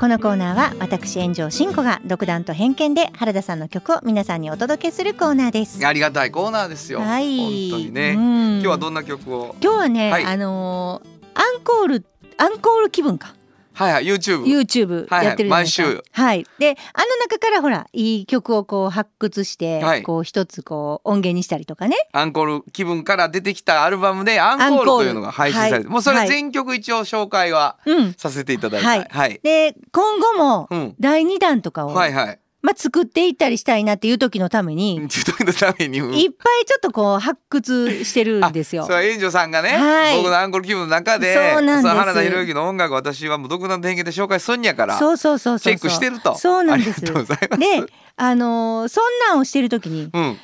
[0.00, 5.86] このコーナーは私炎上真子が独断と偏見で原田さんの曲を皆さんにお届けするコーナーです。
[5.86, 7.68] ありがたいコーナーですよ、はい。
[7.70, 8.52] 本当にね、うん。
[8.52, 9.54] 今日はどんな曲を？
[9.60, 10.24] 今日はね、はい。
[10.24, 12.06] あのーアンコール
[12.38, 13.34] アンコール気分か
[13.80, 15.88] はいはい YouTube YouTube はいはいやってるじゃないですか。
[15.88, 16.46] 毎週はい。
[16.58, 21.96] で、あの中からほらいい曲をこう発掘して、はいこう一つこう音源にしたりとかね。
[22.12, 28.12] アンコール気分から出てきたアルバムでアンコールというのが配信されて、はいもうそれはい全曲一応紹介はうん。
[28.14, 32.38] させていただいて、はいはい、で今後もうん、第二弾とかを、はいはい。
[32.62, 38.90] まあ作っていったりしたいなっていう時のために、 ちょっとのために、うんいっぱいちょっとこう発掘してるんですよそ。
[38.90, 45.76] れはエンジョさんがね、はい僕のアンコール気分の中でそうなんですの原田博之の音楽私はもう独断と偏見で紹介すんやからそうそうそうそうそう。
[45.76, 46.98] チェックしてるとそうなんです。
[46.98, 50.38] ありがとうございますで、あのーそんなんをしてる時に、うん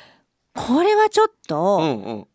[0.55, 2.27] これはちょっうとんうん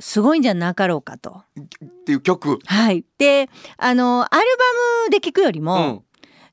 [0.00, 1.42] すごいんじゃなかろうかと。
[1.60, 1.64] っ
[2.04, 3.04] ていう曲、はい。
[3.18, 4.64] で、あのーアルバ
[5.06, 6.00] ムで聞くよりも、うん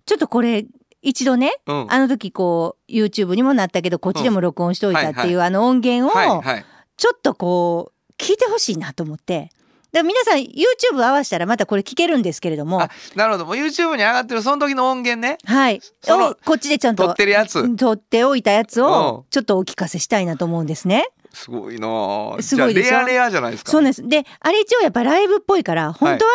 [0.05, 0.65] ちょっとこれ
[1.05, 6.43] 一度ね、うん、あの時こう YouTube にもなったけどこっちでも録音しといたっていう、うんあの音源を
[6.97, 9.51] ちょっとこう聞いてほしいなと思って。
[9.91, 12.81] だから皆さん YouTube 合わせたらまたこれ聞けるんですけれども。
[12.81, 13.45] あ、なるほど。
[13.45, 15.37] もう YouTube に上がってるその時の音源ね。
[15.45, 15.81] はい。
[16.07, 17.75] をこっちでちゃんと撮ってるやつ。
[17.75, 18.87] 撮っておいたやつうん。
[18.87, 21.07] をちょっとお聞かせしたいなと思うんですね。
[21.35, 21.87] すごいな
[22.37, 24.07] あすごいレアレアじゃないですかそうです。
[24.07, 26.31] で、あれ一応やっぱライブっぽいから、本当は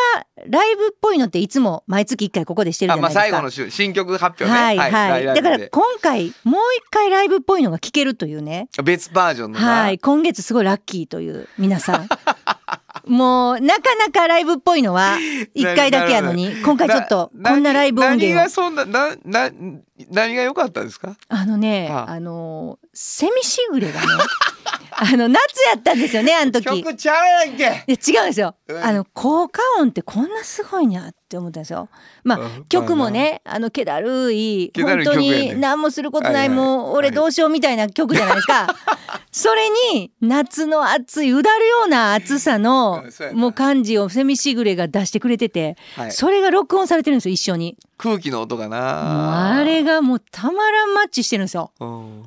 [0.48, 3.40] ライブっぽいのっていつも毎月一回ここでしてるあまあじゃないですか。
[3.40, 4.92] 最後の週新曲発表ねはいはい。
[4.92, 8.68] ライブだからで今回もう一回ライブっぽいのが聞けるというね。
[8.84, 9.98] 別バージョンのなはい。
[9.98, 12.08] 今月すごいラッキーという皆さん。
[13.06, 15.16] もうなかなかライブっぽいのは
[15.54, 18.50] 一回だけやのに、今回ちょっとこんなライブ音何源をが。
[18.50, 19.50] そんななな
[20.10, 21.16] 何が良かったんですか？
[21.28, 24.06] あのね、はああの、セミしぐれがね、
[25.02, 25.40] あの、夏
[25.72, 26.64] やったんですよね、あの時。
[26.64, 27.86] 曲ちゃうやんけいや違
[28.18, 28.54] うんですよ。
[28.68, 31.88] うんあの効果音ってこんなすごいんやって思ったんですよ。
[32.24, 38.66] まあうん曲もねあの気だるい本当に何もすることない、もう俺どうしようみたいな曲じゃないですか。
[39.32, 47.76] それに夏の暑いうだるような暑さの もう感じをセミしぐれが出してくれてて、はいそれが録音されてるんですよ一緒に。
[47.96, 51.72] 空気の音がなあれがもうたまらんマッチしてるんですよ。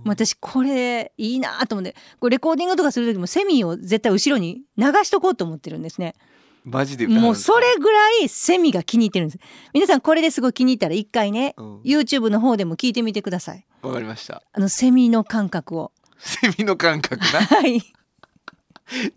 [0.06, 6.16] 私これいいなと思ってこれレコーディングとかする時もセミを絶対後ろに流しとこうと思ってるんですね。
[6.64, 9.40] マジでもうそれぐらいセミが気に入ってるんです。
[9.74, 13.66] 皆さんこれですごい気に入ったら一回ね、うん YouTube の方でも聞いてみてください。
[13.82, 15.92] わかりましたあのセミの感覚を。
[16.20, 17.42] セミの感覚な？
[17.42, 17.82] はい。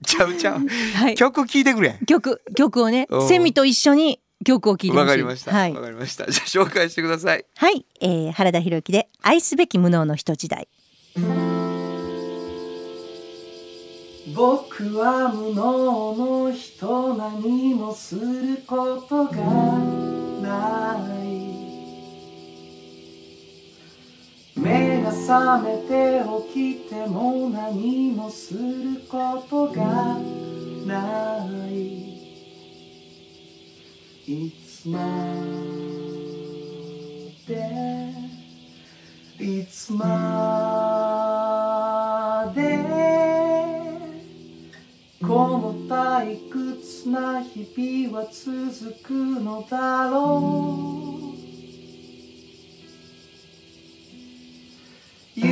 [0.05, 1.15] ちゃうちゃうはい。
[1.15, 4.97] 曲聴いてくれ曲、曲をねう、んセミと一緒に曲を聴いて。
[4.97, 5.75] わかりましたわ、はい。
[5.75, 7.87] かりましたじゃあ紹介してくださいはい。
[8.01, 10.69] えー、原田博之で愛すべき無能の人時代。
[14.35, 19.37] 僕は無能の人何もすることが
[20.43, 21.37] ない。
[24.57, 30.19] 目が覚めて起きても何もすることが
[30.85, 32.17] ない。
[34.27, 34.99] いつま
[37.47, 38.13] で
[39.39, 40.03] いつま
[42.53, 43.16] で
[45.27, 51.37] この退屈な日々は続くのだろう。
[55.35, 55.45] 優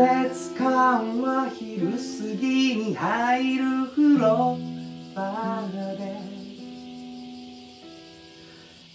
[0.00, 1.96] 越感は昼過
[2.40, 4.56] ぎに入る風呂
[5.14, 6.16] 場で。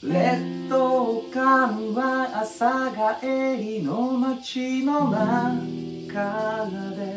[0.04, 7.13] 劣等感は朝帰りの街の中で。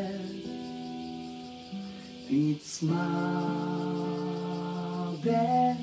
[2.37, 2.95] いつま
[5.25, 5.75] で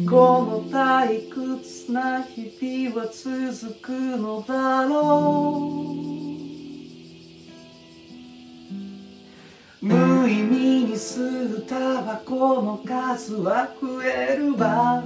[0.09, 5.97] この退屈な日々は続くのだろ
[9.83, 9.85] う。
[9.85, 15.03] 無意味に吸うタバコの数は増えるば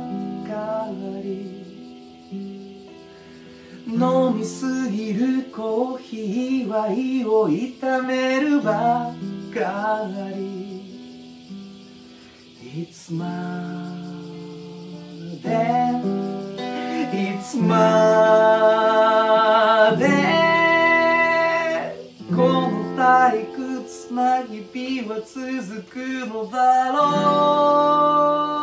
[0.46, 0.86] か
[1.24, 1.51] り。
[3.92, 9.12] 飲みすぎるコーヒーは胃を痛めるば
[9.54, 10.80] かり。
[12.80, 13.26] いつま
[15.42, 15.48] で？
[17.12, 17.74] いつま
[19.98, 20.08] で？
[22.30, 28.61] この退屈な日々は続くのだろう。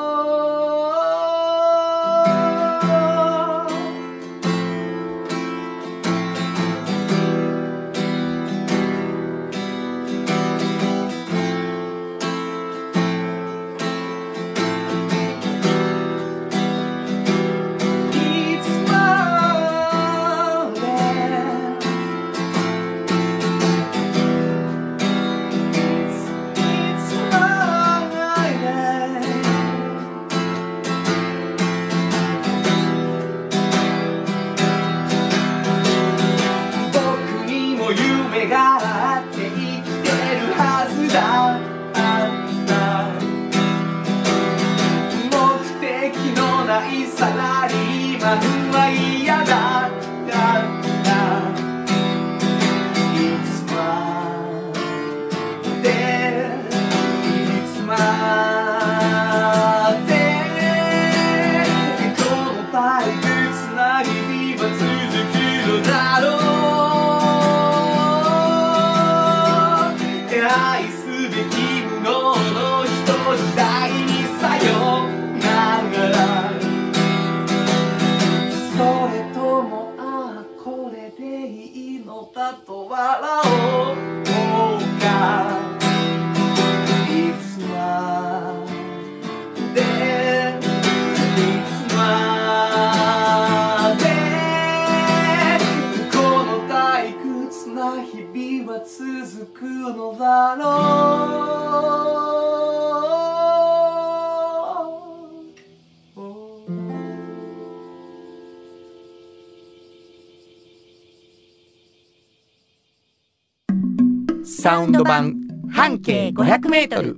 [114.99, 115.33] ド版
[115.71, 117.15] 半径500メートル。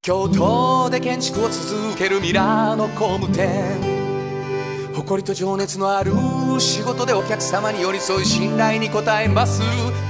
[0.00, 3.50] 京都で建築を続けるミラーの工務店。
[4.94, 6.12] 誇りと情熱のある
[6.60, 9.60] 仕事でお客様に寄り添い信頼に応えます。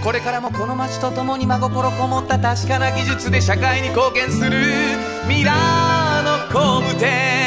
[0.05, 4.51] これからもこの街とともに真心こもった確かな技術で社会に貢献する。
[5.27, 7.40] ミラーの工務店。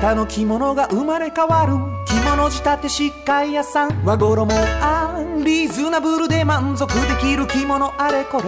[0.00, 1.74] あなたの着物が生まれ変わる
[2.06, 8.44] 着物仕立て疾患屋さん和衣あリーズナブルで満足できる着物あれこれ。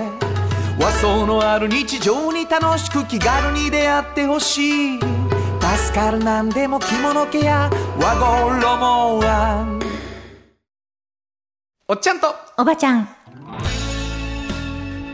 [0.83, 4.99] 和装のある日常に楽しく気軽に出会ってほしい。
[4.99, 7.69] 助かるなんでも着物ケア
[8.01, 9.79] 和衣は。
[11.87, 12.35] おっちゃんと。
[12.57, 13.09] おばちゃん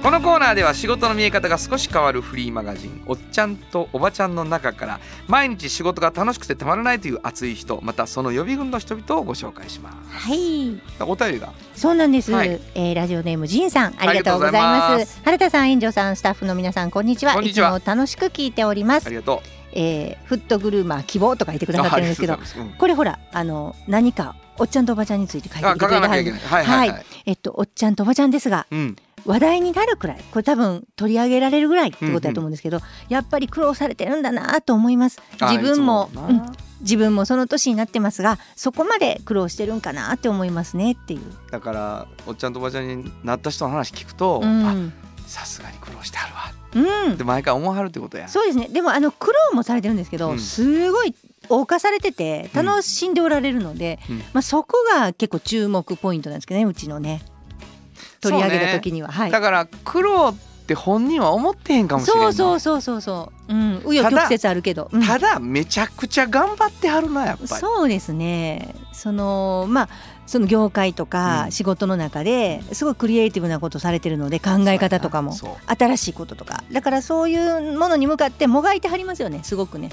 [0.03, 10.81] このコーナーでは仕事の見え方が少し変わるフリーマガジン「おっちゃんとおばちゃん」の中から毎日仕事が楽しくてたまらないという熱い人またその予備軍の人々をご紹介しまはい。
[10.97, 11.53] すお便りが。
[11.75, 12.61] そうなんです、はい。
[12.75, 15.21] えーラジオネームジンさんありがとうございます。
[15.25, 17.35] 原田さん園長さんスタッフの皆さんこんにちは。
[17.41, 17.77] にちは。
[17.77, 19.07] いつも楽しく聞いております。
[19.09, 19.49] ありがとう。
[19.73, 22.79] えーフットグルーマー希望と書いてくださってるんですけどうございます。
[22.79, 26.91] これほらあの何かおっちゃんとおばちゃんについて書いてくれたかなきゃいけないはいはい。
[26.91, 28.97] はい、えっとおっちゃんとおばちゃんですがうん
[29.29, 35.21] 話題になるくらいこれ多分取り上げられるぐらいってことだと思うんですけど、やっぱり苦労されてるんだなと思います。
[35.41, 36.11] あ自分も。
[36.15, 36.43] うん。
[36.81, 44.93] 自分もその年になってますがそこまで苦労してるんかなって思いますねっていう、だからおっちゃんとおばちゃんになった人の話聞くと、うあん
[45.27, 47.05] さすがに苦労してはるわ。
[47.07, 47.15] うん。
[47.15, 48.29] って毎回思わはるってことや。
[48.29, 48.69] そうですね。
[48.69, 50.39] でもあの苦労もされてるんですけど、うん。
[50.39, 51.17] すごい
[51.49, 54.19] 謳歌されてて楽しんでおられるので、うん。
[54.33, 57.23] まあ、そこが結構注目ポイントなんですけどねうちのね
[58.21, 59.31] 取り上げた時には、はい。
[59.31, 60.35] だから苦労っ
[60.67, 62.29] て本人は思ってへんかもしれな。
[62.29, 65.03] いそうそうそうそうそう、うん、紆余曲折あるけど、うん。
[65.03, 67.49] ただめちゃくちゃ頑張ってはるなやっぱり。
[67.49, 68.75] そうですね。
[68.93, 69.89] そのまあ
[70.27, 71.53] その業界とかうん。
[71.53, 75.33] 仕事の中ですごいクリエイティブなことされてるので考え方とかも
[75.67, 76.63] 新しいこととか。
[76.71, 79.91] だからそういうものに向かってもがいてはりますよねすごくね。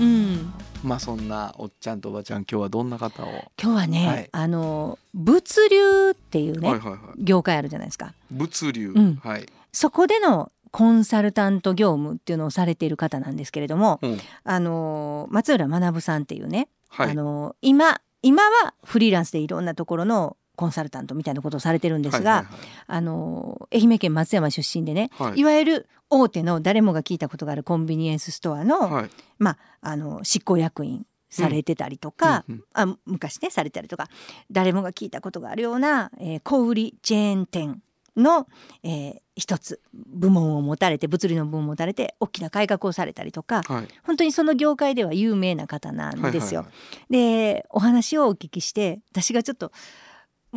[0.00, 0.52] うん、
[0.86, 3.26] まあそんなおっちゃんとおばちゃん今日はどんな方を、
[3.60, 4.28] 今日はね、はい。
[4.30, 7.00] あの物流っていうね、はいはいはい。
[7.18, 8.14] 業界あるじゃないですか。
[8.30, 9.16] 物流、うん。
[9.16, 14.18] はい、そこでのコンサルタント業務っていうのをされている方なんですけれども、うん。
[14.44, 17.10] あの松浦学さんっていうね、はい。
[17.10, 22.46] あの今今はフリーランスでいろんなところのコンサルタントみたいなことをされてるんですが、はい
[22.88, 25.30] あの愛媛県松山出身でね、はい。
[25.30, 29.10] はいい、わゆる大手の誰もが聞いたことがあるコンビニエンスストアの,、はい。
[29.38, 34.08] まあ、あの執行役員されてたりとか、うんうんあ昔ねされたりとか
[34.50, 37.82] 誰もが聞いたことがあるような、えー小売チェーン店
[38.16, 38.46] の、
[38.82, 43.88] えー一つ部門を持たれて物理の部門を持たれて大きな改革をされたりとかはい。
[44.02, 46.60] 本当にその業界では有名な方なんですよ。
[46.62, 47.52] はいはいはい。
[47.52, 49.72] でお話をお聞きして私がちょっと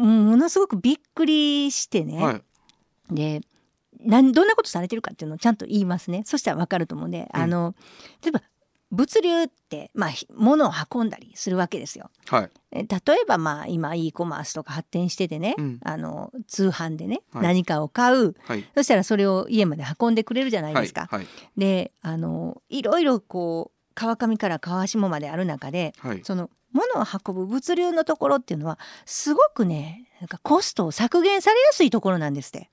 [0.06, 2.42] ものすごくびっくりしてね、はい。
[3.14, 3.42] で
[4.00, 6.24] なんどんなことされてるかっていうのをちゃんと言いますね。
[6.26, 7.42] そしたらわかると思うんで、うん。
[7.42, 7.76] あの
[8.24, 8.42] 例えば
[8.92, 12.10] 物流って、まあ、ひ物を運んだりするわけですよ。
[12.28, 12.50] はい。
[12.72, 15.80] え例えばまあ今 e コマースとか発展しててね、うん。
[15.84, 17.44] あの通販でね、はい。
[17.44, 18.36] 何かを買う。
[18.46, 18.66] はい。
[18.74, 21.08] そしたらそれを家まで運んでくれるじゃないですか。
[21.12, 21.28] はい。
[21.58, 26.22] であのいろいろこう川上から川下まである中ではい。
[26.24, 32.70] その物を運ぶ物流のところっていうのはすごくねなんかコストを削減されやすいところなんですって。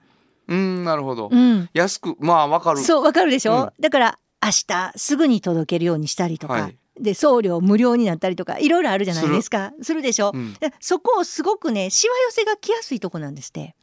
[0.48, 1.28] うんなるほど。
[1.32, 2.80] うん、安くまあわかる。
[2.80, 3.82] そうわかるでしょ、うん。
[3.82, 6.76] だから明日すぐに届けるようにしたりとか、はい。
[7.00, 9.72] で送料無料になったりとかいろいろあるじゃないですか。
[9.82, 10.02] する。
[10.02, 10.54] でしょ、うん。
[10.54, 13.74] でそこをすごくねしわ寄せが来やすいとこなんですって。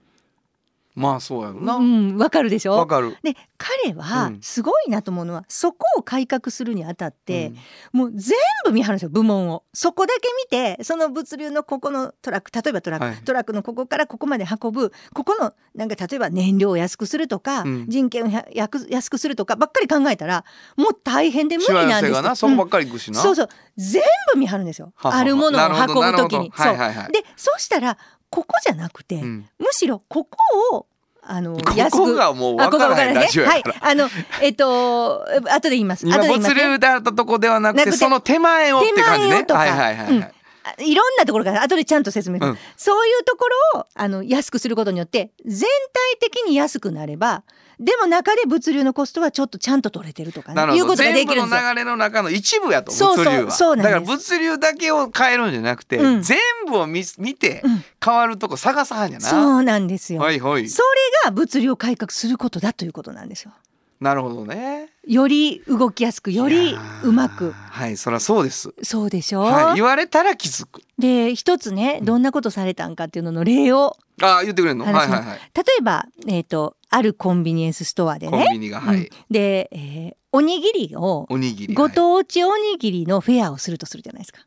[0.96, 1.76] まあそうやろな。
[1.76, 2.74] うんわかるでしょ？
[2.74, 3.18] わかる。
[3.24, 4.42] で彼はうん。
[4.42, 7.54] すごいなと思うのは、そこを改革するにあたって、
[7.94, 8.00] うん。
[8.00, 9.64] もう全部見張るんですよ部門を。
[9.74, 13.16] そこだけ見てその物流のここのトラック例えばトラック、はい。
[13.24, 17.86] トラックのここからここまで運ぶここのなんか例えば燃料を安くするとか、うん。
[17.88, 20.46] 人件をややく安くするとかばっかり考えたら
[20.78, 22.12] もう大変で無理なんです。
[22.12, 23.20] っがなそこばっかり行くしな。
[23.20, 23.50] そうそう。
[23.78, 24.04] 全
[24.34, 24.94] 部見張るんですよ。
[24.96, 25.24] はははあ。
[25.24, 26.52] るものを運ぶ時に。
[26.56, 27.06] なるほどはいはいはい。
[27.06, 27.98] そうでそうしたら
[28.34, 29.50] ここじゃなくて、うん。
[29.60, 30.38] むしろここ
[30.74, 30.88] を
[31.22, 33.14] あのこ安くこがもうあわからない。
[33.14, 33.64] ラジオやはい。
[33.64, 34.10] からあの
[34.42, 36.06] えっと後で言います。
[36.06, 36.62] 今後で言いますね。
[36.62, 39.66] 物流であったとこではなくててその手前をって感じ手前をとか。
[39.66, 40.34] ねはいはいはいはい。
[40.66, 42.58] あいろんなところから後でちゃんと説明うん。
[42.76, 47.44] そういうところをあの安くすることによって全体的に安くなれば
[47.80, 50.76] でも中で物流のコストはちょっとちゃんと取れてるとかね。
[50.76, 51.70] いうことができるんですよ。
[51.74, 53.52] 流れの中の一部やとそうそう物流は。
[53.52, 56.22] そうだから物流だけを変えるんじゃなくて、うん。
[56.22, 57.84] 全部を見見てうん。
[58.04, 60.68] 変わるとこ探さはんやな、そうなんですよ、はいはい。
[60.70, 60.82] そ
[61.24, 63.52] れが物流を改革することだということなんですよ。
[64.00, 64.90] なるほどね。
[65.08, 67.54] より動きやすくよりうまく。
[67.54, 68.74] はいそりゃそうです。
[68.84, 70.82] そうでしょ、はい言われたら気づく。
[71.00, 74.84] で一つねどんなことされたんかっていうのの例をあ言ってくれるの？
[74.84, 75.24] はいはいはい。
[75.56, 79.10] 例えば、えー、とあるコンビニエンスストアでコンねビニがはい、うん。
[79.30, 81.76] で、えーおにぎりをおにぎり。
[81.76, 84.40] ご当地おにぎりのフェアをするとするじゃないですか。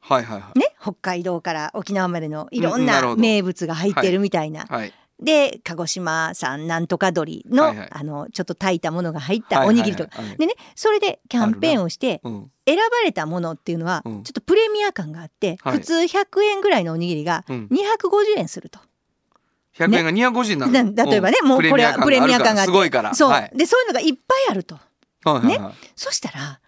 [0.00, 0.58] はいはいはい。
[0.58, 4.64] ね、北海道から沖縄までのいろんな名物が入ってるみたいな。
[4.64, 4.92] はい。
[5.22, 7.88] で鹿児島産なんとか鶏の,、はいはい。
[7.90, 10.16] あのちょっと炊いたものが入ったおにぎりとか。
[10.16, 10.24] はい。
[10.24, 12.50] はいはいでねそれでキャンペーンをしてうん。
[12.66, 14.16] 選ばれたものっていうのはちうん。
[14.16, 15.78] ょっとプレミア感があって、はい。
[15.78, 17.68] 普通100円ぐらいのおにぎりがうん。
[17.70, 18.78] 250円すると。
[19.76, 21.44] 100円が250になる、な例えばね、う。
[21.44, 22.70] んもうこれはプレミア感があって。
[22.70, 23.14] すごいから。
[23.14, 23.50] そう、はい。
[23.54, 24.76] でそういうのがいっぱいあると。
[25.24, 25.74] はいはいはい。
[25.96, 26.60] そしたら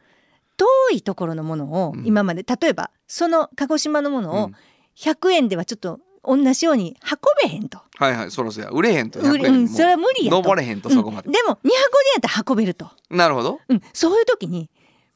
[0.57, 2.07] 遠いところのものをうん。
[2.07, 4.55] 今まで、例えばその鹿児島のものをうん。
[4.97, 7.79] 100円ではちょっと同じように運べへんと。
[7.99, 8.31] はいはい。
[8.31, 8.71] そろそろや。
[8.73, 9.21] 売れへんと。
[9.21, 10.37] 100売れうん、それは無理やと。
[10.39, 11.27] 登れへんとそこまで。
[11.27, 11.79] うん、でも250円や
[12.19, 13.61] ったら運べると、なるほど。
[13.69, 14.71] うん、そういう時に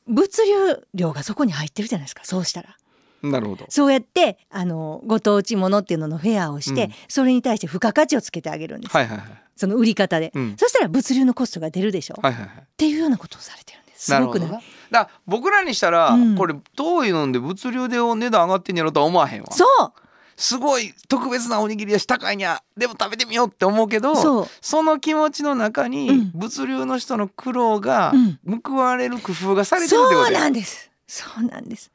[0.06, 2.24] 物流量がそこに入ってるじゃないですか。
[2.24, 2.76] そうしたら
[3.22, 3.66] なるほど。
[3.68, 6.92] そうやってあのご当地ものっていうののフェアをして、うん。
[7.08, 9.26] それに対して付加価値をつけてあげるんです、はいはいはい。
[9.56, 10.56] その売り方で、うん。
[10.58, 12.50] そしたら物流のコストが出るでしょ、はいはいはい。
[12.60, 14.06] っていうようなことをされてるんです。
[14.06, 14.62] すごくない？
[14.90, 16.36] だ僕らにしたら、うん。
[16.36, 19.52] これ遠いのんで物流でお値段上がってんやろとは思わへんわ。
[19.52, 19.92] そう。
[20.36, 22.62] すごい特別なおにぎりやし高いにゃ。
[22.74, 24.46] でも食べてみようって思うけどそう。
[24.62, 26.30] その気持ちの中に、うん。
[26.34, 28.12] 物流の人の苦労が
[28.46, 28.60] うん。
[28.64, 30.89] 報われる工夫がされてるってこそうなんです。
[31.10, 31.90] そうなんです。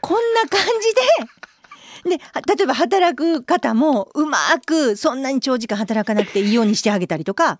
[0.00, 2.16] こんな感じで。
[2.16, 7.58] では例えば働く方もうまくそんなに長時間働かなくていいようにしてあげたりとか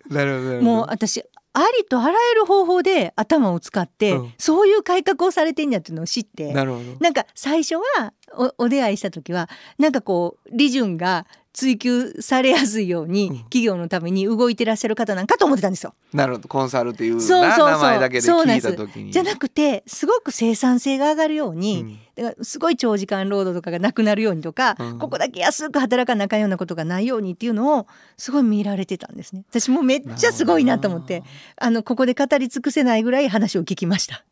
[0.61, 15.93] もう私ありとあらゆる方法で頭を使って、うんそういう改革をされてんやっていうのを知ってななんか最初はおお出会いした時はなんかこう利潤が追求されやすいように、うん企業のために動いてらっしゃる方なんかと思ってたんですよ。
[16.11, 27.87] なるほどコンサルっていうなそうそうそう名前だけで聞いた時にじゃなくてすごく生産性が上がるように、うんだからすごい長時間労働とかがなくなるようにとか、うんここだけ安く働かなあかんようなことがないようにっていうのを
[28.17, 29.43] すごい見られてたんですね。
[29.49, 31.23] 私もめっちゃすごいなと思って
[31.57, 34.23] あのここで語り尽くせないぐらい話を聞きました。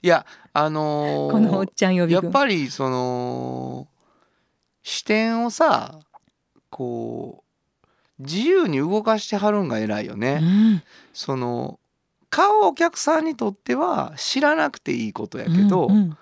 [0.00, 2.26] いやあのーこのおっちゃん予備軍。
[2.26, 3.88] やっぱりその
[4.82, 5.98] 視点をさ
[6.78, 10.38] こう自由に動かしてはるんが偉いよね。
[10.40, 10.82] うん。
[11.12, 11.80] その
[12.30, 16.18] 買うお客さんにとっては知らなくていいことやけど、うんうん。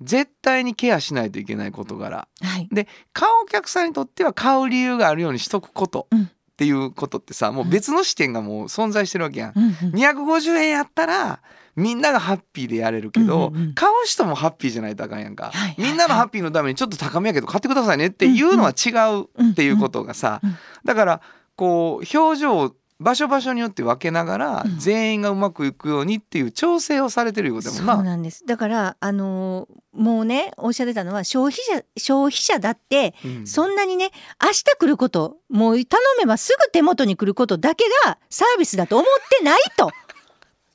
[0.00, 2.28] 絶対にケアしないといけない事柄。
[2.40, 2.66] はい。
[3.12, 6.22] 買うお客さんにとっては買う理由があるようにしとくことうん。
[6.22, 9.52] っていうことってさもう別の視点がもう存在してるわけやん。
[9.54, 9.94] うんうん。
[9.94, 11.42] 250円やったら
[11.76, 13.74] みんながハッピーでやれるけど、うんうんうん。
[13.74, 21.20] 買う人もハッピーじゃないとあかんやんか、はいはいみんなのハッピーのためにちょっと高めやけど買ってくださいねっていうのは違うっていうことがさ、うんうんだから
[21.56, 24.78] こう表情場所場所によって分けながら、うん。
[24.78, 28.00] 全員がうまくいくようにっていう調整をされてるいうことだそもんな。
[28.02, 28.44] うなんです。
[28.46, 33.46] だからあのーもうねおっしゃってたのは消費者消費者だってうん。
[33.46, 34.10] そんなにね
[34.42, 39.08] 明日来ることもう頼めばすぐ手元に来ることだけがサービスだと思っ
[39.38, 39.90] てないと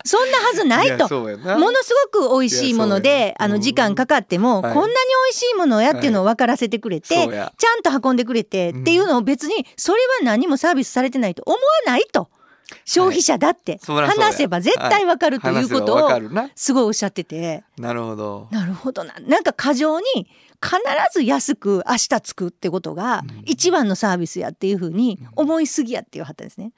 [0.05, 1.09] そんなはずないやと。
[1.09, 12.29] ものすごく美味しいものであのうん時間かかっても、はいこんなに美味しいものやっていうのを分からせてくれて、ちゃんと運んでくれて、うんっていうのを別にそれは何もサービスされてないと思わないと
[12.83, 16.09] 消費者だって話せば絶対分かるということを。
[16.55, 17.63] すごいおっしゃってて。
[17.77, 18.47] なるほど。
[18.51, 19.15] なるほどな。
[19.27, 20.05] なんか過剰に
[20.61, 20.79] 必
[21.13, 26.71] ず安く明日着くってことがうん一番のサービスやっていうふうに思いすぎやっていうはったですね。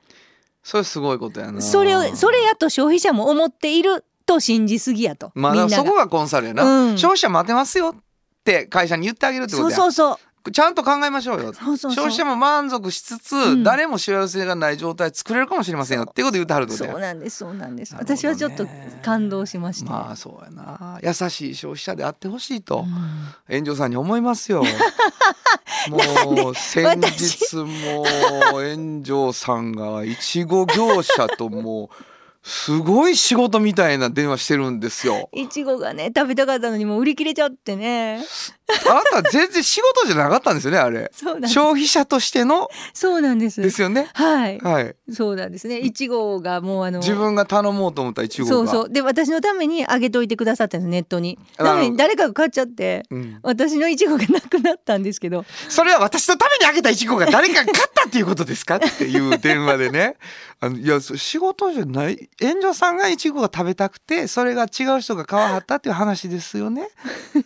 [0.67, 1.61] それすごいことやな。
[1.61, 5.31] それをそれやと消費者も思っていると信じすぎやと。
[5.33, 6.97] まあそこがコンサルやな、うん。
[6.97, 9.77] 消費者待てますよって会社に言ってあげるってこそうとや。
[9.77, 10.13] そうそ
[10.45, 10.51] う。
[10.51, 11.53] ちゃんと考えましょうよ。
[11.53, 11.91] そうそうそう。
[11.93, 13.63] 消費者も満足しつつ、ん。
[13.63, 17.93] 誰も幸せがない状態作れるかもしれませんよっていうこと言ってはるってことそうやなんですそうなんです。
[17.93, 17.99] ね。
[18.01, 18.67] 私はちょっと
[19.03, 19.89] 感動しました。
[19.89, 20.99] まあそうやな。
[21.01, 23.55] 優しい消費者であってほしいと、うん。
[23.55, 24.65] 炎上さんに思いますよ
[25.89, 28.05] もう先日も
[28.51, 31.95] 炎上さんがいちご業者ともう
[32.43, 38.23] すごい仕事みたいな電話してるんですよ いちごがね食べたかったのにもう売り切れちゃってね。
[38.89, 41.09] あなた全然仕事じゃなかったんですよねあれ。
[41.47, 42.69] 消費者としての。
[42.93, 43.61] そうなんです。
[43.61, 44.09] ですよね。
[44.13, 44.59] はい。
[44.59, 44.95] はい。
[45.11, 45.79] そうなんですね。
[45.79, 48.53] いちごがもうあの自分が頼もうと思ったいちごが。
[48.53, 48.89] そうそう。
[48.89, 51.39] で私のためにあげといてくださったんですネットに。
[51.57, 53.39] なのに誰かが買っちゃってうん。
[53.41, 55.45] 私のイチゴがなくなったんですけど。
[55.69, 60.17] それは私のためにあげたいちごが誰かが買ったっていうことですかっていう電話でね。
[60.59, 62.29] あのいやそ仕事じゃない。
[62.41, 66.89] 炎上さんがいちごが食べたくてそれが違う人が買わはったっていう話ですよね。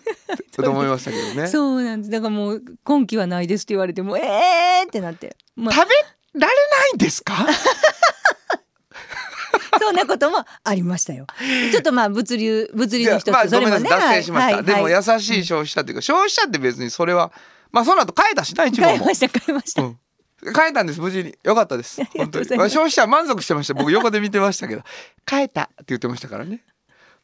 [0.56, 1.48] と思いましたけどね。
[1.48, 2.12] 食そうなんです。
[2.12, 5.82] だからもう根拠はないですって言われてもえーってなって、まあ、べ
[6.40, 7.34] られないんですか？
[9.80, 11.26] そんなこともありましたよ。
[11.72, 14.94] ちょっとまあ物流物流の一つ、まあそれも脱線しました、はいでもはい。
[14.94, 17.32] 優しい消費者っていうか、消費者って別にそれは
[17.72, 19.98] まあその後変えたしないちごも買いました買いました、うん。
[20.56, 21.36] 変えたんです無事に。
[21.44, 22.02] よかったです。
[22.18, 22.46] 本当に。
[22.46, 23.74] 消費者は満足してました。
[23.74, 24.84] 僕横で見てましたけど。
[25.30, 26.64] 変えたって言ってましたからね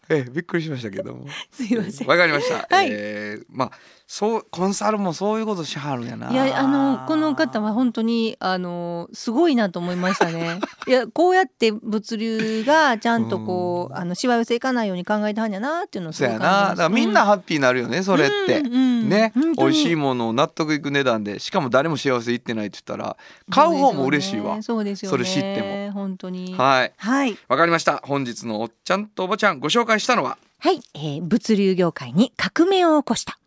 [0.10, 1.26] ええびっくりしましたけども。
[1.52, 2.08] すいません。
[2.08, 2.88] わかりました、はい。
[2.92, 3.72] えーまあ
[4.10, 6.32] そうコンサルもそういうことしはるんやな。
[6.32, 10.62] いやあのこの方は本当にあのすごいなと思いましたね。
[10.88, 16.70] いやこうやって物流がちゃんとこう、あのしわ寄せいかないように考えてはんやなっていうのをすそうやな。
[16.70, 19.34] だからみんなハッピーになるよね、それって、うんうんね。
[19.58, 21.40] 美味しいものを納得いく値段で。
[21.40, 23.18] しかも誰も幸せいってないって言ったら
[23.50, 25.18] 買う方も嬉しいわ、そうですよね。
[25.18, 25.92] それ知っても。
[25.92, 26.56] 本当に。
[26.58, 26.94] はい。
[26.96, 27.38] はい。
[27.50, 28.02] わかりました。
[28.04, 30.38] 本日のおっちゃんとおばちゃんご紹介したのは？
[30.60, 33.38] はい、えー物流業界に革命を起こした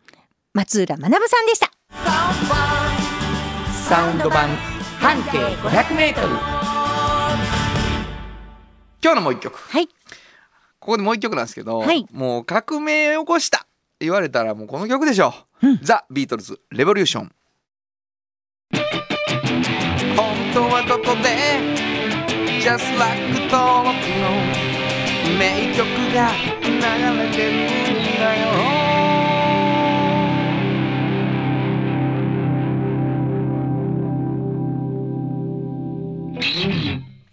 [0.53, 1.71] 松浦学さんでした。
[3.87, 4.49] サウンド版
[4.99, 6.13] 半径 500m
[9.03, 9.57] 今日のもう一曲。
[9.57, 9.93] はい、こ
[10.79, 12.05] こでもう一曲なんですけど、はい。
[12.11, 13.65] もう革命起こした
[13.99, 15.79] 言われたらもうこの曲でしょう、うん。
[15.81, 17.31] ザ・ビートルズ・レボリューション。
[20.15, 21.35] 本当はどこで
[22.61, 23.21] Just like
[23.51, 24.70] 登録の
[25.37, 26.31] 名曲が
[26.63, 26.69] 流
[27.19, 28.51] れてるんだよ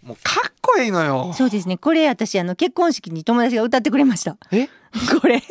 [0.03, 1.77] もうかっこいいのよそうですね。
[1.77, 4.37] これ私あの結婚式に友達が歌ってくれました。
[4.53, 4.69] え？
[5.21, 5.43] これ。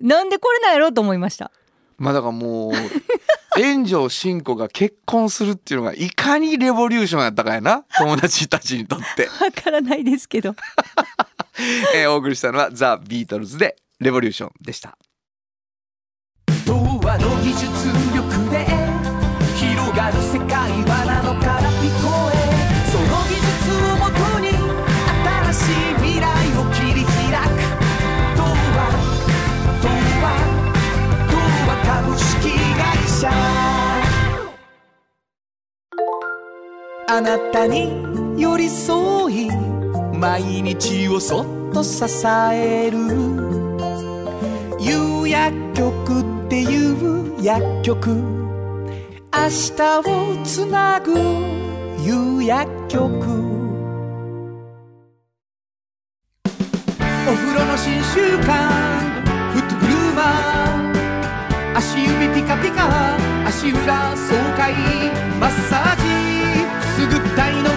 [0.00, 1.50] なんでこれなんやろうと思いました。
[1.98, 2.72] まあだからもう
[3.60, 7.84] 炎上真子が結婚するっていうのがいかにレボリューションやったかやな。
[7.98, 10.54] 友達たちにとって、 わからないですけど。
[11.94, 14.96] えーお送りしたのはザ・ビートルズでレボリューションでした。
[16.64, 17.66] 童話の技術
[18.14, 18.66] 力で
[19.56, 21.27] 広がる世界は
[37.10, 37.90] あなたに
[38.38, 39.50] 寄り添い
[40.12, 42.04] 毎日をそっと支
[42.52, 42.98] える。
[44.78, 48.10] 夕薬局っていう薬局。
[48.10, 48.20] 明
[49.32, 51.14] 日をつなぐ
[52.04, 53.06] 夕薬局。
[56.44, 58.52] お風呂の新習慣。
[59.52, 63.16] フットグルーマー足指ピカピカ。
[63.46, 64.74] 足裏爽快。
[65.40, 66.27] マッサージ。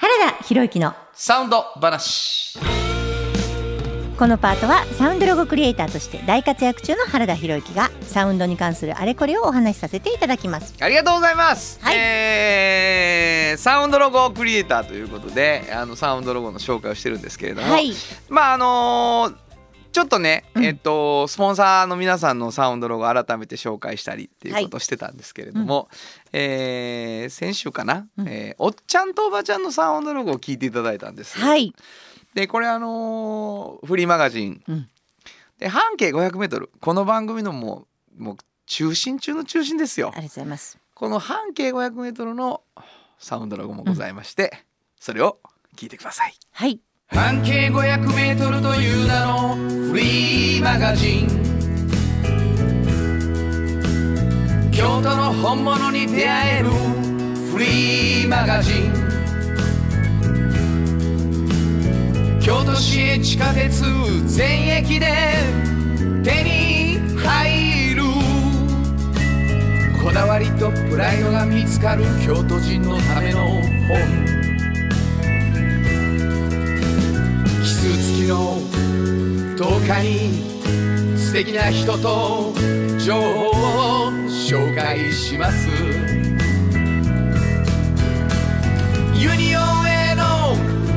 [0.00, 2.58] 博之のサウンド話。
[4.18, 10.74] このパートはサウンドロゴクリエイターとして大活躍中の原田博之がサウンドに関するあれこれをお話しさせていただきます。
[10.80, 11.96] ありがとうございます、はい。
[11.98, 17.92] えーサウンドロゴクリエイターということであのサウンドロゴの紹介をしてるんですけれども、はい。
[18.30, 19.49] まああのー
[19.92, 20.64] ちょっとね、うん。
[20.64, 25.88] えっとスポンサーの皆さんのサウンドロゴを改めて紹介したりっていうことをしてたんですけれども、
[26.32, 28.28] えー先週かな、うん。
[28.28, 31.38] えーおっちゃんとおばちゃんのサウンドロゴを聞いていただいたんです。
[31.38, 31.74] はい。
[32.34, 34.88] でこれあのーフリーマガジン、うん。
[35.58, 37.86] で半径 500m この番組のも
[38.18, 38.36] うもう
[38.66, 40.12] 中心中の中心ですよ。
[40.14, 40.78] ありがとうございます。
[40.94, 42.62] この半径 500m の
[43.18, 44.64] サウンドロゴもございまして、
[45.00, 45.38] それを
[45.76, 46.34] 聞いてください。
[46.52, 46.80] はい
[47.12, 49.56] 半径500メートルという名の
[49.90, 51.28] フリーマガジン。
[54.70, 56.70] 京都の本物に出会える
[57.50, 58.92] フリーマガジン。
[62.40, 63.82] 京都市営地下鉄
[64.26, 65.08] 全駅で
[66.22, 68.04] 手に入る。
[70.04, 73.48] こだわりとプライドが見つかる京都人のための
[73.88, 74.39] 本。
[77.80, 78.58] 奇数付きの
[79.56, 82.52] 10日に素敵な人と
[82.98, 85.66] 情報を紹介します。
[89.18, 90.54] ユニオンへの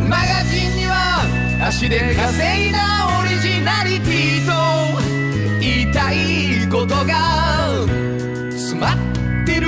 [0.09, 1.23] マガジンには
[1.65, 2.79] 足で稼いだ
[3.17, 4.51] オリジナリティと
[5.61, 7.69] 言いたいことが
[8.51, 8.97] 詰まっ
[9.45, 9.67] てる。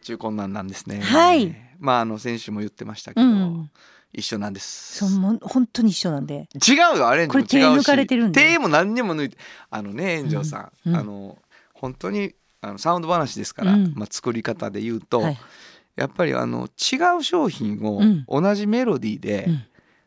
[0.00, 1.02] 中困難なんですね。
[1.02, 3.70] はいまああの先週も言ってましたけど、うん。
[4.14, 4.98] 一緒なんです。
[4.98, 6.48] そうもう本当に一緒なんで。
[6.54, 8.40] 違うよアレンジも違うしこれ手抜かれてるんで。
[8.52, 9.36] 手も何にも抜いて
[9.70, 10.92] あのね炎上さん、うん。
[10.94, 11.00] うん。
[11.00, 11.38] あの
[11.72, 13.94] 本当にあのサウンド話ですから、うん。
[13.96, 15.38] まあ、作り方で言うと、はい。
[15.96, 18.24] やっぱりあの違う商品をうん。
[18.28, 19.62] 同じメロディーでうん。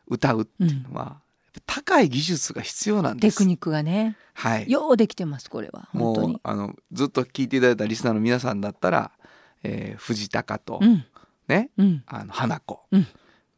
[0.08, 3.38] 歌うっていうのは、やっぱ高い技術が必要なんです。
[3.38, 5.88] テクニックがねはい、ようできてますこれは。
[5.92, 9.10] 本当もうにあのずっと聞いていただいたリスナーの皆さんだったら、
[9.64, 11.04] えー藤高と、うん
[11.48, 11.70] ね。
[11.76, 12.04] うん。
[12.06, 13.06] あの花子、うん。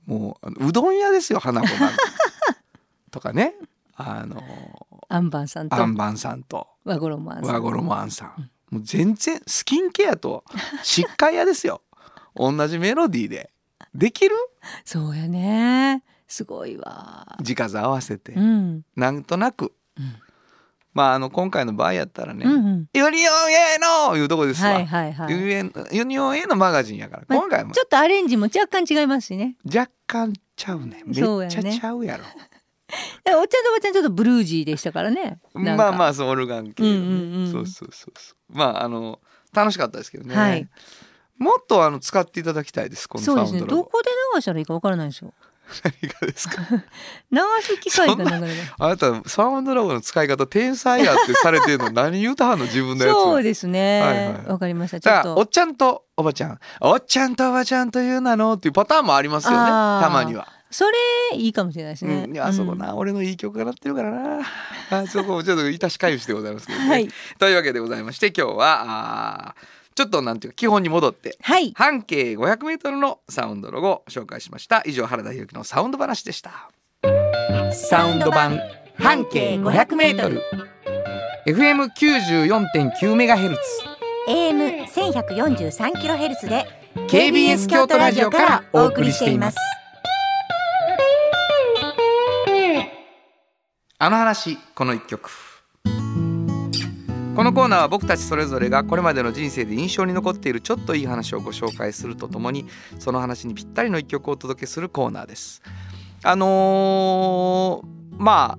[0.07, 1.97] もううどん屋ですよ花子なんて。
[3.11, 3.55] とかね。
[3.95, 4.43] あの
[5.09, 5.77] アンバンさんと。
[5.77, 6.69] アンバンさんと。
[6.85, 7.55] 和衣あんさん。
[7.55, 8.11] 和衣あん。
[8.11, 10.45] さん、もう全然スキンケアと
[10.85, 11.83] 疾患屋ですよ。
[12.37, 13.51] 同じメロディーで。
[13.95, 14.35] できる？
[14.85, 16.05] そうやね。
[16.29, 17.37] すごいわ。
[17.41, 18.85] 字数合わせて、うん。
[18.95, 20.17] なんとなく、うん
[20.99, 22.87] まああの今回の場合やったらね、うんうん。
[22.93, 23.79] ユニオン A
[24.11, 25.33] のいうとこですわ、はいはいはい。
[25.33, 27.73] ユニオンユニオン A のマガジンやから、まあ今回も。
[27.73, 29.57] ちょっとアレンジも若干違いますしね。
[29.65, 32.25] 若干ちゃうねめっちゃちゃうやろ。
[33.25, 35.39] えおっちゃんとおばちゃんちょっとブルージーでしたからね。
[35.55, 38.57] まあまあそうオルガン系のね、うんうんうんそうそうそうそう。
[38.57, 39.21] まああの
[39.53, 40.69] 楽しかったですけどね、はい。
[41.37, 43.61] もっとあの使っていただきたいですこのサそうですね。
[43.61, 45.33] どこで流したらいいかわからないですよ
[45.85, 46.57] 何がですか？
[47.31, 53.15] 流す機会がなかなかあなたサウンドロゴの使い方天才やってされてるの何言うたはんの自分のやつ？
[53.15, 54.01] そうですね。
[54.01, 54.59] わ、はいはい。
[54.59, 55.01] かりました。
[55.01, 56.59] ちょっだからおとっちゃんとおばちゃん。
[56.81, 64.41] おっちゃんとおばちゃんという名のっていうパターンもありますよねたまには、それいいかもしれないですね、うん、あそこな、俺のいい曲が鳴ってるからな。
[64.91, 67.09] あそこちょっといたしかゆしでございますけどね、はい。
[67.39, 68.85] というわけでございまして今日は
[69.51, 71.73] あーちょっとなんていうか基本に戻ってはい。
[71.75, 74.85] 半径 500m のサウンドロゴを紹介しました。
[74.87, 76.71] 以上原田裕之のサウンド話でした。
[77.73, 78.61] サウンド版
[78.95, 80.41] 半径 500m
[81.49, 83.61] FM94.9 メガヘルツ。
[84.29, 86.65] AM 1143キロヘルツで
[87.09, 89.57] KBS 京都ラジオからお送りしています。
[93.99, 95.48] あの話この一曲
[97.39, 102.67] このコーナーは僕たちそれぞれがこれまでの人生で印象に残っているちょっといい話をご紹介するとともに
[102.99, 105.63] その話にぴったりの一曲をお届けするコーナーです。
[106.25, 107.87] あのー
[108.21, 108.59] ま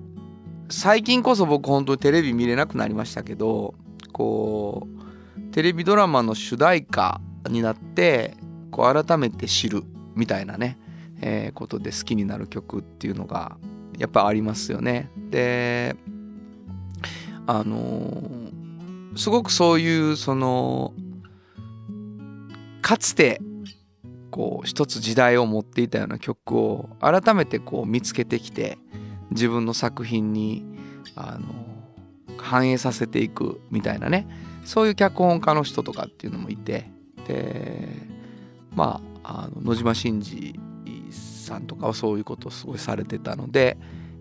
[0.70, 3.74] 最近こそ僕本当にテレビ見れなくなりましたけど
[4.12, 4.88] こ
[5.36, 7.20] うテレビドラマの主題歌
[7.50, 8.34] になって
[8.70, 9.82] こう改めて知る
[10.14, 10.78] みたいなね、
[11.20, 13.58] えーことで好きになる曲っていうのが
[13.98, 15.10] やっぱありますよね。
[15.28, 15.96] で
[17.46, 18.59] あのー
[19.16, 20.92] すごくそういうその
[22.82, 23.40] かつて
[24.30, 28.78] こう一つ時代を持っていたような曲を改めてこう見つけてきて
[29.30, 30.64] 自分の作品に
[31.16, 31.54] あの
[32.38, 34.26] 反映させていくみたいなね
[34.64, 36.90] そういう脚本家の人とかっていうのもいて
[37.26, 37.88] で
[38.72, 40.54] まああの野島伸司
[41.10, 43.76] さんとかはそういうことをすごいされてたので、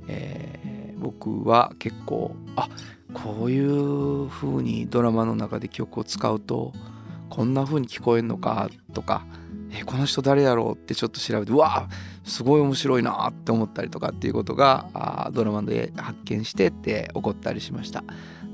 [0.07, 2.69] えー僕は結構あ
[3.13, 6.73] こういう風にドラマの中で曲を使うと
[7.29, 9.25] こんな風に聞こえんのかとか
[9.71, 11.87] えこの人誰やろうってちょっと調べてうわ
[12.23, 18.03] すごい面白いなって思ったりとかっていうことがあドラマで発見してって起こったりしました。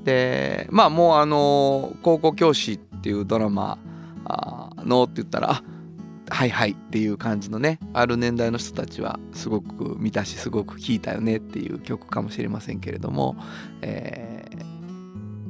[0.04, 3.80] でまあもうあの高校教師っていうドラマ
[4.84, 5.64] のって言ったらあ
[6.30, 13.36] はいはいっていう感じのねある年代の人たちはすごく見たしすごく聴いたよねっていう曲かもしれませんけれども、
[13.82, 14.35] えー、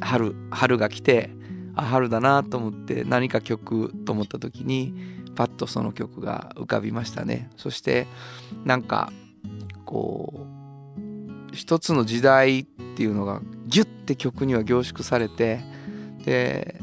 [0.02, 1.30] 春春が来て
[1.76, 4.93] あ春だなと思って何か曲と思った時に
[5.36, 7.50] パッとその曲が浮かびましたね。
[7.58, 8.08] そして
[8.64, 9.12] なんか
[9.86, 10.48] こ
[11.52, 15.62] う一つの時代っていうのがギュッて曲には凝縮されて
[16.26, 16.80] で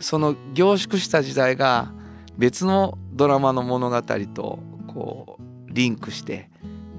[0.00, 1.92] その凝縮した時代が
[2.36, 5.42] 別のドラマの物語とこう
[5.72, 6.50] リンクして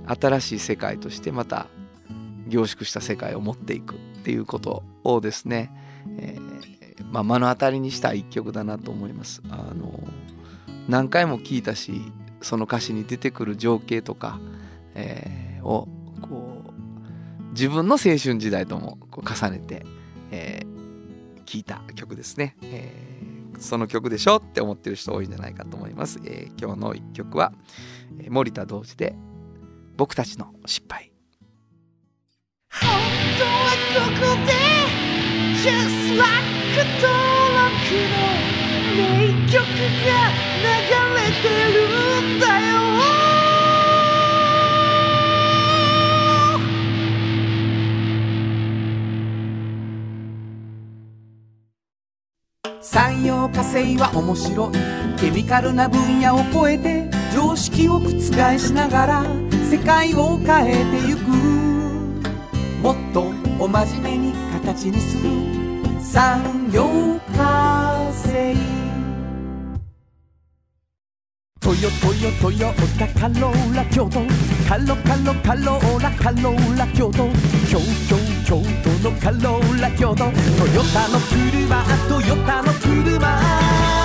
[0.06, 1.68] 新しい世界としてまた
[2.48, 3.96] 凝縮した世界を持っていく。
[4.26, 5.72] っていうことをですね、
[6.18, 9.44] えー、まあ、目の当たりにした一曲だなと思います。
[9.52, 10.00] あの
[10.90, 12.02] 何回も聞いたし
[12.42, 14.40] その歌詞に出てくる情景とか、
[14.96, 15.88] えー、を
[16.22, 19.86] こう自分の青春時代ともこう重ねて、
[20.32, 22.58] えー、聞いた曲ですね。
[22.64, 23.26] えー
[23.58, 26.20] その曲でしょって思ってる人多いんじゃないかと思います。
[26.26, 27.54] えー、今日の一曲は、
[28.20, 29.16] え、森田同時で
[29.96, 31.15] 僕たちの失敗。
[32.82, 32.90] 本
[33.40, 34.52] 当はここで
[35.64, 36.56] Just like
[37.02, 37.08] 登
[37.56, 37.74] 録
[38.12, 38.16] の
[38.96, 39.00] 名
[39.50, 39.56] 曲
[40.06, 40.10] が
[40.62, 40.68] 流
[41.16, 41.78] れてる
[42.22, 42.76] んだよ。
[52.82, 54.72] 産業化成は面白い。
[55.20, 58.20] ケミカルな分野を超えて常識を覆
[58.60, 59.24] しながら
[59.72, 61.55] 世界を変えてゆく。
[62.86, 65.32] もっとお真面目に形にする。
[66.00, 66.86] 産業
[67.36, 68.56] 化成。
[71.60, 74.20] トヨトヨトヨタカローラ京都。
[74.70, 77.28] カロカロカローラカローラ京都。
[77.68, 80.18] 京京京都のカローラ京都。
[80.18, 80.30] ト
[80.68, 84.05] ヨタの車トヨタの車。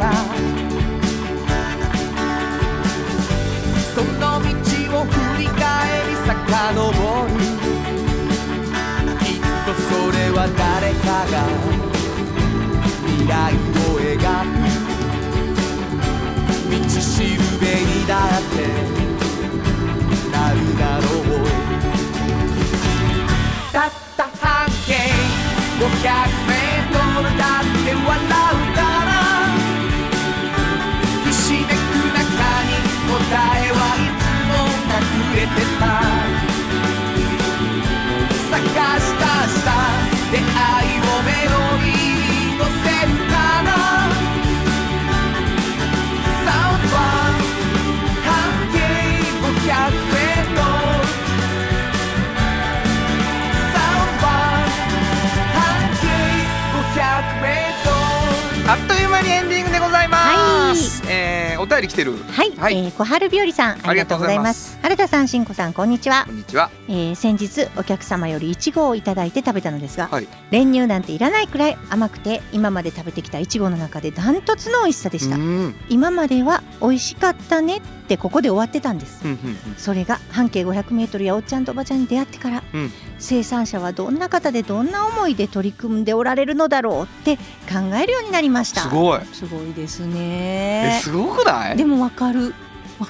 [0.00, 0.10] た
[3.94, 4.48] その道
[4.98, 5.60] を振り返
[6.08, 6.72] り遡
[7.26, 7.32] る。
[9.20, 11.34] きっとそれは誰かが
[13.04, 14.56] 未来を描く。
[16.70, 18.58] 道しるべにだって。
[20.32, 21.44] なるだろう。
[23.70, 24.90] たった半径
[25.78, 26.49] 500
[58.70, 61.02] あっという間にエンディングでございます。
[61.02, 62.12] はい、えー、お便り来てる。
[62.12, 64.69] はい、はい、えー、小春日和さん、ありがとうございます。
[64.90, 66.24] 原田さん、しんこさん、こんにちは。
[66.26, 66.68] こんにちは。
[66.88, 75.36] えー、先日お客様よりいちごをいただいて食べたのですが、はい、練乳なんていらないくらい甘くて、今まで食べてきたいちごの中でダントツの美味しさでした。
[75.88, 79.22] 今までは美味しかったねってここで終わってたんです。
[79.78, 88.80] それが半径500メートルやおっちゃんとおばちゃんに出会ってから、うん、生産者はどんな方でどんな思いで取り組んでおられるのだろうって考えるようになりました。
[88.80, 89.20] すごい。
[89.32, 90.98] すごいですね。
[91.04, 91.76] すごくない？
[91.76, 92.54] でもわかる。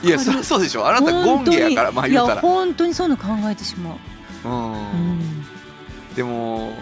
[0.02, 0.86] いやそ そうでしょ。
[0.86, 2.40] あなたゴンゲやからまあ言うたら。
[2.40, 5.44] 本当にそういうの考えてしまう、うん、うん、
[6.14, 6.72] でも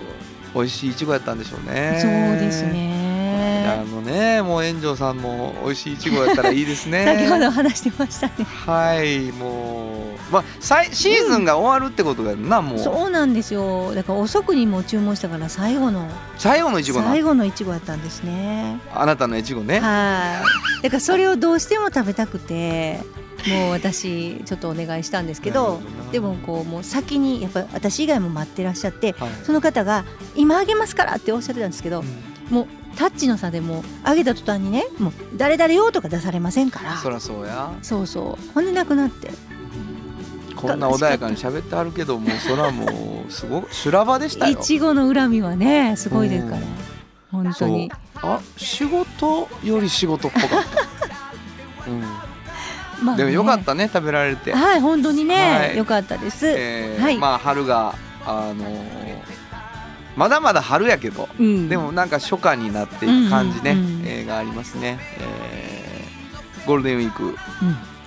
[0.55, 1.99] 美味しいいちごやったんでしょうね。
[2.01, 3.08] そうですね
[3.39, 7.05] あのねもう炎上さんも美味しいいちごやったらいいですね。
[7.19, 8.33] 先ほど話してましたね。
[8.67, 12.79] はいもうまあシーズンが終わるってことだよな、もう。
[12.79, 13.95] そうなんですよ。
[13.95, 18.81] だから遅くにも注文したから最後の最後のいちごな最後のいちごやったんですね。
[18.95, 19.81] あなたのいちごね。
[19.81, 20.43] は
[20.81, 20.83] い。
[20.83, 23.01] だからそれをどうしても食べたくて
[23.47, 25.81] もう私ちょっとお願いしたんですけど
[26.13, 29.31] でもこうもう先にやっぱ私以外も待ってらっしゃってはい。
[29.45, 30.05] その方が
[30.37, 32.05] 「今あげますから」っておっしゃってたんですけど
[32.51, 32.67] もう
[32.99, 36.97] タッチの差でもうあげた途端にねもう誰々用とか出されませんから。
[36.97, 37.73] そらそうや。
[37.81, 38.53] そうそう。
[38.55, 39.31] ほんでなくなって。
[40.57, 44.59] こんな穏やかに喋ってはるけどもう そらもうすごく修羅場でしたよ。
[44.59, 46.57] いちごの恨みはねすごいですから。
[46.57, 47.45] うん。
[47.45, 47.93] 本当に。
[48.17, 50.57] あ仕事より仕事っぽかった、
[51.89, 52.01] うん。
[53.07, 53.19] まあね。
[53.19, 55.77] でもよかったね食べられて、はい本当にね、はい。
[55.77, 57.19] よかったです、えーはい。
[57.19, 57.95] まあ春が
[58.27, 59.28] あのー
[60.19, 61.69] まだまだ春やけど、うん。
[61.69, 64.03] でもなんか初夏になっていく感じね、うんうんうん。
[64.07, 67.35] えーがありますね、えーゴールデンウィークうん。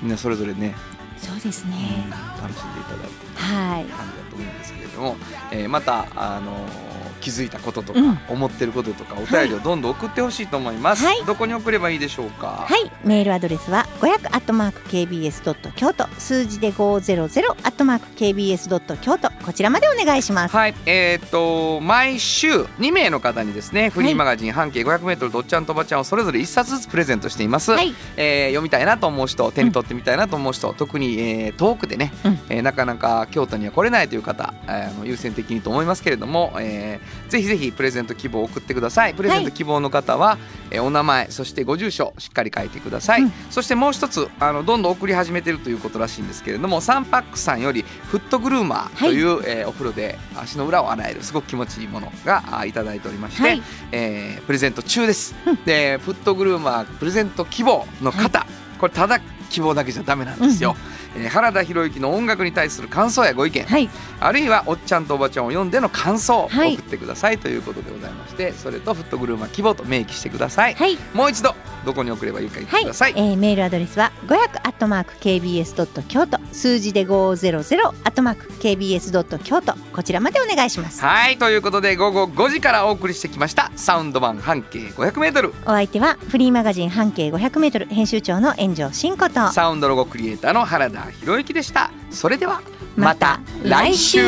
[0.02, 0.76] みんなそれぞれね、
[1.18, 2.08] そうですね。
[2.42, 3.86] 楽しんでいただいてはい。
[3.86, 5.16] 感じだと思うんですけれども、
[5.52, 6.91] えーまたあのー
[7.22, 8.20] 気づいたこととか、うん。
[8.28, 11.24] 思ってることとかお便りをどんどん送ってほしいと思います、はい。
[11.26, 12.66] どこに送ればいいでしょうか？
[12.68, 16.08] はい、メールアドレスは500アットマーク KBS ドット京都。
[16.18, 19.30] 数字で500アットマーク KBS ドット京都。
[19.46, 20.56] こちらまでお願いします。
[20.56, 32.40] はい、えーっと毎週2名の方にですねフリーマガジン半径 500m どっちゃんとばちゃんをそれぞれ1冊ずつプレゼントしています、はい、えー読みたいなと思う人手に取ってみたいなと思う人、特に、えー遠くでね、うん。
[32.50, 39.14] えーなかなか京都には来れないという方、えー優先的にと思いますけれども、えーぜひぜひプレゼント希望を送ってください。
[39.14, 40.38] プレゼント希望の方は、
[40.70, 43.34] えーお名前そしてご住所しっかり書いてください、うん。
[43.50, 55.36] そしてもう一つあのどんどん送り始めてるということらしいんですけれどもサンパックさんよりフットグルーマーという、えーお風呂で足の裏を洗えるすごく気持ちいいものがあいただいておりまして、はい、えープレゼント中です。
[55.66, 58.46] でフットグルーマープレゼント希望の方、
[58.80, 60.76] これただ希望だけじゃダメなんですよ。
[61.16, 63.90] えー原田博之の音楽に対する感想やご意見、はい、
[64.20, 66.74] あるいはおっちゃんとおばちゃんを読んでの感想をはい。
[66.76, 67.38] 送ってください。
[67.38, 70.74] ということでございまして、それとフットグルーマー希望と明記してください。
[70.76, 71.56] はい、もう一度
[71.86, 73.14] どこに送ればいいか言ってはい、ください。
[73.16, 81.02] えーメールアドレスは500アットマーク KBS ドット京都数字で500アットマーク KBS ドット京都こちらまでお願いします。
[81.02, 81.38] はい。
[81.38, 83.72] ということで午後5時からお送りしてきました。
[83.76, 89.52] サウンド版半径 500m お相手はフリーマガジン半径500メートル編集長の炎上真子と。
[89.52, 91.92] サウンドロゴクリエイターの原田博之でした。
[92.12, 92.62] それでは
[92.96, 94.20] また来週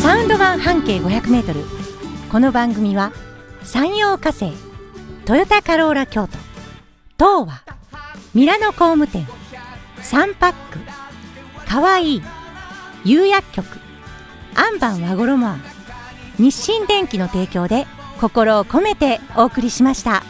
[0.00, 1.60] サウンド版半径500メートル
[2.30, 3.12] この番組は
[3.62, 4.52] 山陽火星
[5.24, 6.38] トヨタカローラ京都
[7.18, 7.62] 東和
[8.34, 9.26] ミラノ工務店
[10.00, 10.78] サンパック
[11.68, 12.22] かわいい
[13.04, 13.78] 釉薬局
[14.54, 15.60] アンバン和衣庵
[16.38, 17.86] 日清電機の提供で
[18.20, 20.22] 心を込めてお送りしました。